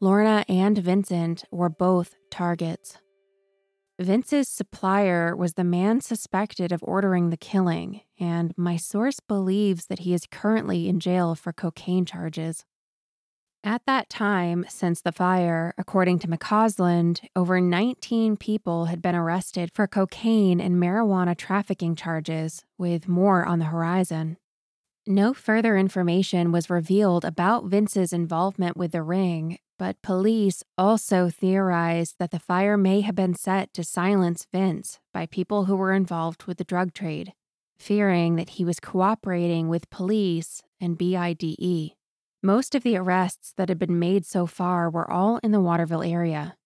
Lorna 0.00 0.46
and 0.48 0.78
Vincent 0.78 1.44
were 1.50 1.68
both 1.68 2.14
targets. 2.30 2.96
Vince's 4.00 4.48
supplier 4.48 5.36
was 5.36 5.52
the 5.52 5.64
man 5.64 6.00
suspected 6.00 6.72
of 6.72 6.82
ordering 6.82 7.28
the 7.28 7.36
killing, 7.36 8.00
and 8.18 8.54
my 8.56 8.78
source 8.78 9.20
believes 9.20 9.86
that 9.86 9.98
he 9.98 10.14
is 10.14 10.24
currently 10.30 10.88
in 10.88 11.00
jail 11.00 11.34
for 11.34 11.52
cocaine 11.52 12.06
charges. 12.06 12.64
At 13.62 13.84
that 13.86 14.08
time, 14.08 14.64
since 14.70 15.02
the 15.02 15.12
fire, 15.12 15.74
according 15.76 16.18
to 16.20 16.28
McCausland, 16.28 17.20
over 17.36 17.60
19 17.60 18.38
people 18.38 18.86
had 18.86 19.02
been 19.02 19.14
arrested 19.14 19.70
for 19.74 19.86
cocaine 19.86 20.62
and 20.62 20.76
marijuana 20.76 21.36
trafficking 21.36 21.94
charges, 21.94 22.64
with 22.78 23.06
more 23.06 23.44
on 23.44 23.58
the 23.58 23.66
horizon. 23.66 24.38
No 25.06 25.34
further 25.34 25.76
information 25.76 26.52
was 26.52 26.70
revealed 26.70 27.22
about 27.22 27.66
Vince's 27.66 28.14
involvement 28.14 28.78
with 28.78 28.92
the 28.92 29.02
ring, 29.02 29.58
but 29.78 30.00
police 30.00 30.62
also 30.78 31.28
theorized 31.28 32.14
that 32.18 32.30
the 32.30 32.38
fire 32.38 32.78
may 32.78 33.02
have 33.02 33.14
been 33.14 33.34
set 33.34 33.74
to 33.74 33.84
silence 33.84 34.46
Vince 34.50 35.00
by 35.12 35.26
people 35.26 35.66
who 35.66 35.76
were 35.76 35.92
involved 35.92 36.44
with 36.44 36.56
the 36.56 36.64
drug 36.64 36.94
trade, 36.94 37.34
fearing 37.78 38.36
that 38.36 38.50
he 38.50 38.64
was 38.64 38.80
cooperating 38.80 39.68
with 39.68 39.90
police 39.90 40.62
and 40.80 40.96
BIDE. 40.96 41.92
Most 42.42 42.74
of 42.74 42.82
the 42.82 42.96
arrests 42.96 43.52
that 43.56 43.68
had 43.68 43.78
been 43.78 43.98
made 43.98 44.24
so 44.24 44.46
far 44.46 44.88
were 44.88 45.10
all 45.10 45.38
in 45.42 45.52
the 45.52 45.60
Waterville 45.60 46.02
area. 46.02 46.56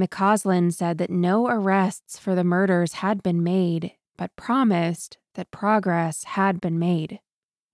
McCausland 0.00 0.74
said 0.74 0.98
that 0.98 1.10
no 1.10 1.48
arrests 1.48 2.18
for 2.18 2.36
the 2.36 2.44
murders 2.44 2.94
had 2.94 3.20
been 3.20 3.42
made, 3.42 3.92
but 4.16 4.36
promised 4.36 5.18
that 5.34 5.50
progress 5.50 6.22
had 6.22 6.60
been 6.60 6.78
made, 6.78 7.18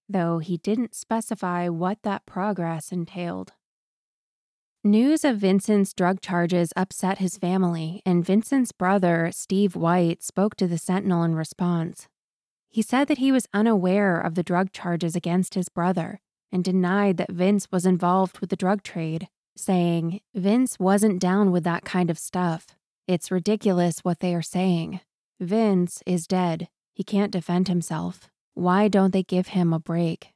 though 0.09 0.38
he 0.38 0.57
didn't 0.57 0.94
specify 0.94 1.68
what 1.68 1.99
that 2.03 2.25
progress 2.25 2.92
entailed. 2.92 3.53
News 4.83 5.23
of 5.23 5.37
Vincent's 5.37 5.92
drug 5.92 6.23
charges 6.23 6.73
upset 6.75 7.18
his 7.18 7.37
family, 7.37 8.01
and 8.07 8.25
Vincent's 8.25 8.73
brother, 8.73 9.31
Steve 9.35 9.77
White, 9.77 10.23
spoke 10.23 10.57
to 10.57 10.66
the 10.66 10.79
Sentinel 10.79 11.25
in 11.25 11.35
response. 11.35 12.09
He 12.70 12.81
said 12.81 13.07
that 13.09 13.18
he 13.18 13.31
was 13.31 13.49
unaware 13.53 14.18
of 14.18 14.35
the 14.35 14.42
drug 14.42 14.73
charges 14.73 15.14
against 15.14 15.53
his 15.53 15.68
brother 15.68 16.20
and 16.53 16.65
denied 16.65 17.17
that 17.17 17.33
Vince 17.33 17.69
was 17.71 17.87
involved 17.87 18.39
with 18.39 18.51
the 18.51 18.57
drug 18.57 18.83
trade, 18.83 19.29
saying, 19.57 20.21
Vince 20.35 20.79
wasn't 20.79 21.21
down 21.21 21.51
with 21.53 21.65
that 21.65 21.85
kind 21.85 22.11
of 22.11 22.19
stuff. 22.19 22.69
It's 23.07 23.31
ridiculous 23.31 24.01
what 24.01 24.21
they 24.21 24.35
are 24.35 24.43
saying. 24.43 25.01
Vince 25.41 26.03
is 26.07 26.27
dead. 26.27 26.69
He 26.93 27.03
can't 27.03 27.33
defend 27.33 27.69
himself. 27.69 28.29
Why 28.55 28.89
don't 28.89 29.13
they 29.13 29.23
give 29.23 29.49
him 29.49 29.73
a 29.73 29.79
break? 29.81 30.33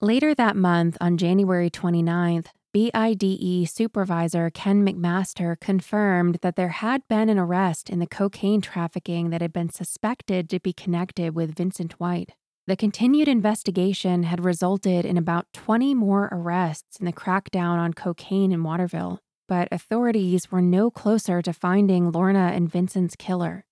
Later 0.00 0.34
that 0.34 0.56
month, 0.56 0.96
on 1.00 1.16
January 1.16 1.70
29th, 1.70 2.46
BIDE 2.72 3.68
supervisor 3.68 4.50
Ken 4.50 4.86
McMaster 4.86 5.58
confirmed 5.58 6.38
that 6.42 6.54
there 6.54 6.68
had 6.68 7.02
been 7.08 7.28
an 7.28 7.38
arrest 7.38 7.88
in 7.88 7.98
the 7.98 8.06
cocaine 8.06 8.60
trafficking 8.60 9.30
that 9.30 9.40
had 9.40 9.52
been 9.52 9.70
suspected 9.70 10.50
to 10.50 10.60
be 10.60 10.72
connected 10.72 11.34
with 11.34 11.56
Vincent 11.56 11.94
White. 11.98 12.32
The 12.68 12.76
continued 12.76 13.28
investigation 13.28 14.24
had 14.24 14.44
resulted 14.44 15.06
in 15.06 15.16
about 15.16 15.46
20 15.54 15.94
more 15.94 16.28
arrests 16.30 17.00
in 17.00 17.06
the 17.06 17.14
crackdown 17.14 17.78
on 17.78 17.94
cocaine 17.94 18.52
in 18.52 18.62
Waterville, 18.62 19.20
but 19.48 19.68
authorities 19.72 20.52
were 20.52 20.60
no 20.60 20.90
closer 20.90 21.40
to 21.40 21.54
finding 21.54 22.12
Lorna 22.12 22.50
and 22.52 22.70
Vincent's 22.70 23.16
killer. 23.16 23.64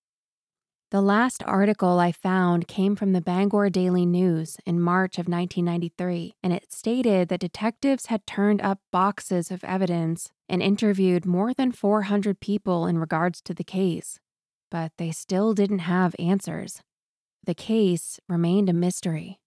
The 0.93 1.03
last 1.03 1.43
article 1.45 1.99
I 2.01 2.11
found 2.11 2.69
came 2.69 2.97
from 2.97 3.13
the 3.13 3.21
Bangor 3.21 3.69
Daily 3.69 4.07
News 4.07 4.57
in 4.65 4.81
March 4.81 5.19
of 5.19 5.29
1993, 5.29 6.33
and 6.43 6.55
it 6.55 6.73
stated 6.73 7.29
that 7.29 7.41
detectives 7.41 8.07
had 8.07 8.27
turned 8.27 8.63
up 8.63 8.79
boxes 8.93 9.51
of 9.51 9.63
evidence 9.63 10.31
and 10.49 10.63
interviewed 10.63 11.27
more 11.27 11.53
than 11.53 11.71
400 11.71 12.41
people 12.41 12.87
in 12.87 12.97
regards 12.97 13.43
to 13.43 13.53
the 13.53 13.63
case, 13.63 14.21
but 14.71 14.93
they 14.97 15.11
still 15.11 15.53
didn't 15.53 15.81
have 15.81 16.17
answers. 16.19 16.81
The 17.47 17.55
case 17.55 18.19
remained 18.29 18.69
a 18.69 18.73
mystery. 18.73 19.39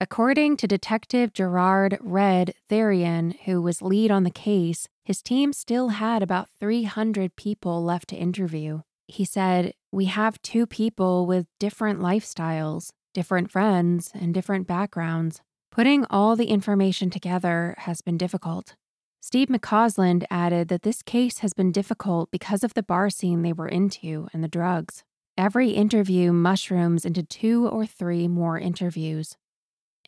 According 0.00 0.56
to 0.56 0.66
Detective 0.66 1.32
Gerard 1.32 1.96
Red 2.00 2.54
Therian, 2.68 3.38
who 3.44 3.62
was 3.62 3.80
lead 3.80 4.10
on 4.10 4.24
the 4.24 4.30
case, 4.30 4.88
his 5.04 5.22
team 5.22 5.52
still 5.52 5.90
had 5.90 6.20
about 6.20 6.48
300 6.58 7.36
people 7.36 7.84
left 7.84 8.08
to 8.08 8.16
interview. 8.16 8.80
He 9.06 9.24
said, 9.24 9.74
We 9.92 10.06
have 10.06 10.42
two 10.42 10.66
people 10.66 11.24
with 11.24 11.46
different 11.60 12.00
lifestyles, 12.00 12.90
different 13.14 13.52
friends, 13.52 14.10
and 14.12 14.34
different 14.34 14.66
backgrounds. 14.66 15.40
Putting 15.70 16.04
all 16.06 16.34
the 16.34 16.46
information 16.46 17.08
together 17.08 17.76
has 17.78 18.00
been 18.00 18.18
difficult. 18.18 18.74
Steve 19.20 19.46
McCausland 19.46 20.24
added 20.28 20.66
that 20.66 20.82
this 20.82 21.02
case 21.02 21.38
has 21.38 21.52
been 21.52 21.70
difficult 21.70 22.32
because 22.32 22.64
of 22.64 22.74
the 22.74 22.82
bar 22.82 23.08
scene 23.08 23.42
they 23.42 23.52
were 23.52 23.68
into 23.68 24.26
and 24.32 24.42
the 24.42 24.48
drugs. 24.48 25.04
Every 25.42 25.70
interview 25.70 26.32
mushrooms 26.32 27.04
into 27.04 27.24
two 27.24 27.66
or 27.66 27.84
three 27.84 28.28
more 28.28 28.60
interviews. 28.60 29.36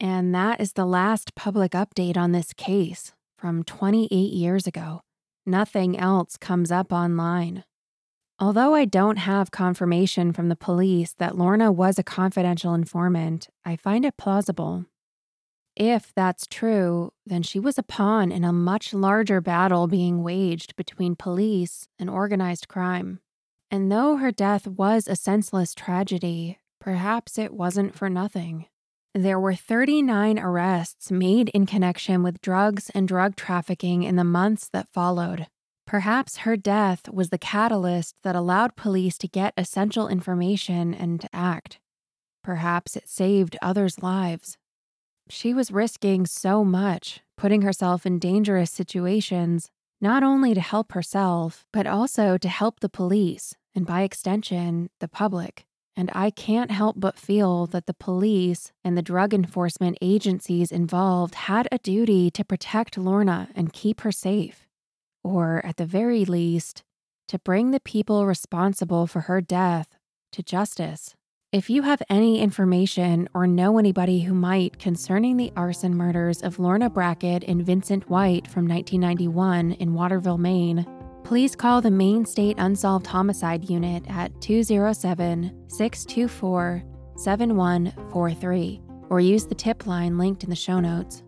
And 0.01 0.33
that 0.33 0.61
is 0.61 0.75
the 0.75 0.87
last 0.87 1.35
public 1.35 1.73
update 1.73 2.16
on 2.16 2.31
this 2.31 2.53
case 2.53 3.14
from 3.37 3.64
28 3.64 4.14
years 4.14 4.68
ago. 4.68 5.01
Nothing 5.44 5.99
else 5.99 6.37
comes 6.37 6.70
up 6.70 6.92
online. 6.92 7.64
Although 8.38 8.77
I 8.77 8.85
don't 8.85 9.16
have 9.16 9.51
confirmation 9.51 10.33
from 10.33 10.51
the 10.51 10.55
police 10.55 11.12
that 11.14 11.37
Lorna 11.37 11.73
was 11.73 11.99
a 11.99 12.05
confidential 12.05 12.73
informant, 12.73 13.49
I 13.64 13.75
find 13.75 14.05
it 14.05 14.16
plausible. 14.16 14.85
If 15.75 16.12
that's 16.14 16.47
true, 16.47 17.12
then 17.27 17.42
she 17.42 17.59
was 17.59 17.77
a 17.77 17.83
pawn 17.83 18.31
in 18.31 18.44
a 18.44 18.53
much 18.53 18.94
larger 18.94 19.40
battle 19.40 19.88
being 19.88 20.23
waged 20.23 20.77
between 20.77 21.16
police 21.16 21.88
and 21.99 22.09
organized 22.09 22.68
crime. 22.68 23.18
And 23.75 23.91
though 23.91 24.19
her 24.19 24.31
death 24.31 24.69
was 24.69 25.09
a 25.09 25.17
senseless 25.17 25.75
tragedy, 25.75 26.61
perhaps 26.81 27.37
it 27.37 27.53
wasn't 27.53 27.93
for 27.97 28.09
nothing. 28.09 28.67
There 29.17 29.41
were 29.41 29.57
39 29.57 30.39
arrests 30.39 31.11
made 31.11 31.49
in 31.49 31.67
connection 31.67 32.23
with 32.23 32.41
drugs 32.41 32.89
and 32.95 33.09
drug 33.09 33.35
trafficking 33.35 34.05
in 34.05 34.15
the 34.15 34.23
months 34.23 34.69
that 34.69 34.93
followed. 34.93 35.49
Perhaps 35.89 36.37
her 36.47 36.57
death 36.57 37.09
was 37.09 37.31
the 37.31 37.37
catalyst 37.37 38.15
that 38.23 38.37
allowed 38.37 38.77
police 38.77 39.19
to 39.19 39.27
get 39.27 39.53
essential 39.57 40.07
information 40.07 40.95
and 40.95 41.21
to 41.23 41.29
act. 41.33 41.81
Perhaps 42.45 42.95
it 42.95 43.09
saved 43.09 43.57
others' 43.61 44.01
lives. 44.01 44.57
she 45.29 45.53
was 45.53 45.73
risking 45.73 46.27
so 46.27 46.65
much, 46.65 47.23
putting 47.37 47.63
herself 47.63 48.07
in 48.07 48.21
dangerous 48.21 48.71
situations, 48.71 49.73
not 50.01 50.23
only 50.23 50.55
to 50.55 50.61
help 50.61 50.93
herself, 50.93 51.67
but 51.73 51.89
also 51.89 52.39
to 52.39 52.49
help 52.49 52.79
the 52.79 52.89
police, 52.89 53.57
and 53.75 53.87
by 53.87 54.03
extension, 54.03 54.91
the 55.01 55.09
public. 55.09 55.65
And 55.97 56.11
I 56.13 56.31
can't 56.31 56.71
help 56.71 56.97
but 56.99 57.19
feel 57.19 57.67
that 57.67 57.87
the 57.87 57.95
police 57.95 58.73
and 58.83 58.97
the 58.97 59.03
drug 59.03 59.33
enforcement 59.33 59.97
agencies 60.01 60.73
involved 60.73 61.35
had 61.35 61.69
a 61.71 61.79
duty 61.79 62.31
to 62.33 62.45
protect 62.45 62.99
Lorna 62.99 63.49
and 63.55 63.73
keep 63.73 64.01
her 64.01 64.11
safe. 64.11 64.67
Or, 65.23 65.65
at 65.65 65.77
the 65.77 65.87
very 65.87 66.25
least, 66.25 66.83
to 67.29 67.39
bring 67.39 67.71
the 67.71 67.81
people 67.81 68.27
responsible 68.27 69.07
for 69.07 69.23
her 69.23 69.41
death 69.41 69.97
to 70.33 70.43
justice. 70.43 71.15
If 71.53 71.71
you 71.71 71.83
have 71.83 72.03
any 72.11 72.41
information 72.41 73.29
or 73.33 73.47
know 73.47 73.79
anybody 73.79 74.23
who 74.23 74.35
might 74.35 74.81
concerning 74.81 75.37
the 75.37 75.53
arson 75.57 75.95
murders 75.95 76.43
of 76.43 76.59
Lorna 76.59 76.91
Brackett 76.91 77.45
and 77.45 77.65
Vincent 77.65 78.11
White 78.11 78.49
from 78.49 78.67
1991 78.67 79.73
in 79.73 79.95
Waterville, 79.95 80.39
Maine, 80.39 80.85
please 81.25 81.57
call 81.57 81.81
the 81.81 81.91
Maine 81.91 82.25
State 82.25 82.57
Unsolved 82.59 83.07
Homicide 83.07 83.69
Unit 83.69 84.05
at 84.09 84.41
207 84.41 85.69
624 85.69 86.85
7143 87.17 88.83
or 89.11 89.21
use 89.21 89.47
the 89.47 89.55
tip 89.55 89.87
line 89.87 90.19
linked 90.19 90.45
in 90.45 90.51
the 90.51 90.57
show 90.57 90.81
notes. 90.81 91.23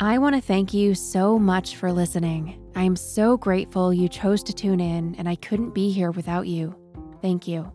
I 0.00 0.18
want 0.18 0.34
to 0.34 0.40
thank 0.40 0.74
you 0.74 0.94
so 0.94 1.38
much 1.38 1.76
for 1.76 1.92
listening. 1.92 2.60
I 2.74 2.82
am 2.82 2.96
so 2.96 3.36
grateful 3.36 3.94
you 3.94 4.08
chose 4.08 4.42
to 4.44 4.52
tune 4.52 4.80
in, 4.80 5.14
and 5.16 5.28
I 5.28 5.36
couldn't 5.36 5.74
be 5.74 5.90
here 5.92 6.10
without 6.10 6.48
you. 6.48 6.74
Thank 7.22 7.46
you. 7.46 7.70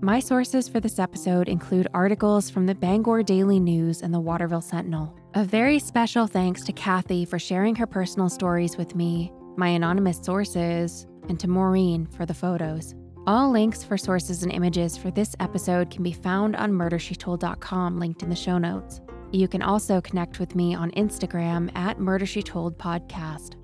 My 0.00 0.20
sources 0.20 0.68
for 0.68 0.80
this 0.80 0.98
episode 0.98 1.48
include 1.48 1.88
articles 1.92 2.48
from 2.48 2.66
the 2.66 2.74
Bangor 2.74 3.22
Daily 3.22 3.60
News 3.60 4.00
and 4.00 4.14
the 4.14 4.20
Waterville 4.20 4.62
Sentinel. 4.62 5.14
A 5.34 5.44
very 5.44 5.78
special 5.78 6.26
thanks 6.26 6.62
to 6.64 6.72
Kathy 6.72 7.24
for 7.24 7.38
sharing 7.38 7.74
her 7.74 7.86
personal 7.86 8.28
stories 8.28 8.78
with 8.78 8.94
me, 8.94 9.30
my 9.58 9.68
anonymous 9.68 10.18
sources, 10.22 11.06
and 11.28 11.38
to 11.40 11.48
Maureen 11.48 12.06
for 12.06 12.24
the 12.24 12.34
photos. 12.34 12.94
All 13.26 13.50
links 13.50 13.84
for 13.84 13.98
sources 13.98 14.42
and 14.42 14.52
images 14.52 14.96
for 14.96 15.10
this 15.10 15.36
episode 15.40 15.90
can 15.90 16.02
be 16.02 16.12
found 16.12 16.56
on 16.56 16.72
murdershetold.com, 16.72 17.98
linked 17.98 18.22
in 18.22 18.30
the 18.30 18.36
show 18.36 18.56
notes. 18.56 19.02
You 19.32 19.48
can 19.48 19.60
also 19.60 20.00
connect 20.00 20.40
with 20.40 20.54
me 20.54 20.74
on 20.74 20.90
Instagram 20.92 21.70
at 21.76 22.00
Murder 22.00 22.24
She 22.24 22.42
Told 22.42 22.78
Podcast. 22.78 23.56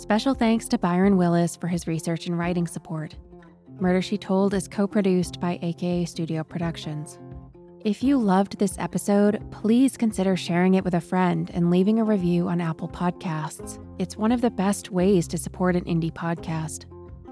Special 0.00 0.32
thanks 0.32 0.66
to 0.68 0.78
Byron 0.78 1.18
Willis 1.18 1.56
for 1.56 1.68
his 1.68 1.86
research 1.86 2.26
and 2.26 2.38
writing 2.38 2.66
support. 2.66 3.14
Murder 3.78 4.00
She 4.00 4.16
Told 4.16 4.54
is 4.54 4.68
co 4.68 4.86
produced 4.86 5.40
by 5.40 5.58
AKA 5.60 6.06
Studio 6.06 6.42
Productions. 6.42 7.18
If 7.84 8.00
you 8.00 8.16
loved 8.16 8.60
this 8.60 8.78
episode, 8.78 9.44
please 9.50 9.96
consider 9.96 10.36
sharing 10.36 10.74
it 10.74 10.84
with 10.84 10.94
a 10.94 11.00
friend 11.00 11.50
and 11.52 11.68
leaving 11.68 11.98
a 11.98 12.04
review 12.04 12.46
on 12.46 12.60
Apple 12.60 12.86
Podcasts. 12.86 13.84
It's 13.98 14.16
one 14.16 14.30
of 14.30 14.40
the 14.40 14.52
best 14.52 14.92
ways 14.92 15.26
to 15.26 15.36
support 15.36 15.74
an 15.74 15.84
indie 15.86 16.12
podcast. 16.12 16.84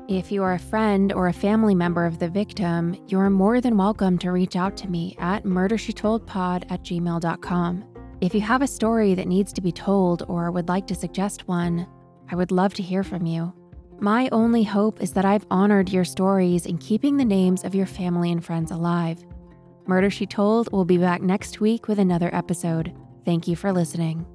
If 0.09 0.33
you 0.33 0.43
are 0.43 0.55
a 0.55 0.59
friend 0.59 1.13
or 1.13 1.29
a 1.29 1.33
family 1.33 1.77
member 1.77 2.05
of 2.05 2.19
the 2.19 2.29
victim, 2.29 3.01
you 3.07 3.21
are 3.21 3.31
more 3.31 3.61
than 3.61 3.77
welcome 3.77 4.19
to 4.19 4.33
reach 4.33 4.57
out 4.57 4.77
to 4.79 4.91
me 4.91 5.15
at 5.21 5.45
murdershetoldpod 5.45 6.65
at 6.69 6.83
gmail.com. 6.83 7.85
If 8.21 8.35
you 8.35 8.41
have 8.41 8.63
a 8.63 8.67
story 8.67 9.15
that 9.15 9.29
needs 9.29 9.53
to 9.53 9.61
be 9.61 9.71
told 9.71 10.25
or 10.27 10.51
would 10.51 10.67
like 10.67 10.89
to 10.89 10.97
suggest 10.97 11.47
one, 11.47 11.87
I 12.29 12.35
would 12.35 12.51
love 12.51 12.75
to 12.75 12.83
hear 12.83 13.05
from 13.05 13.25
you. 13.25 13.53
My 14.01 14.29
only 14.33 14.65
hope 14.65 15.01
is 15.01 15.13
that 15.13 15.25
I've 15.25 15.47
honored 15.49 15.91
your 15.91 16.05
stories 16.05 16.67
in 16.67 16.79
keeping 16.79 17.19
the 17.19 17.25
names 17.25 17.63
of 17.63 17.77
your 17.77 17.87
family 17.87 18.33
and 18.33 18.45
friends 18.45 18.73
alive. 18.73 19.25
Murder 19.87 20.11
She 20.11 20.27
Told 20.27 20.71
will 20.73 20.85
be 20.85 20.99
back 20.99 21.23
next 21.23 21.61
week 21.61 21.89
with 21.89 21.99
another 21.99 22.35
episode. 22.35 22.93
Thank 23.25 23.49
you 23.49 23.57
for 23.57 23.73
listening. 23.73 24.27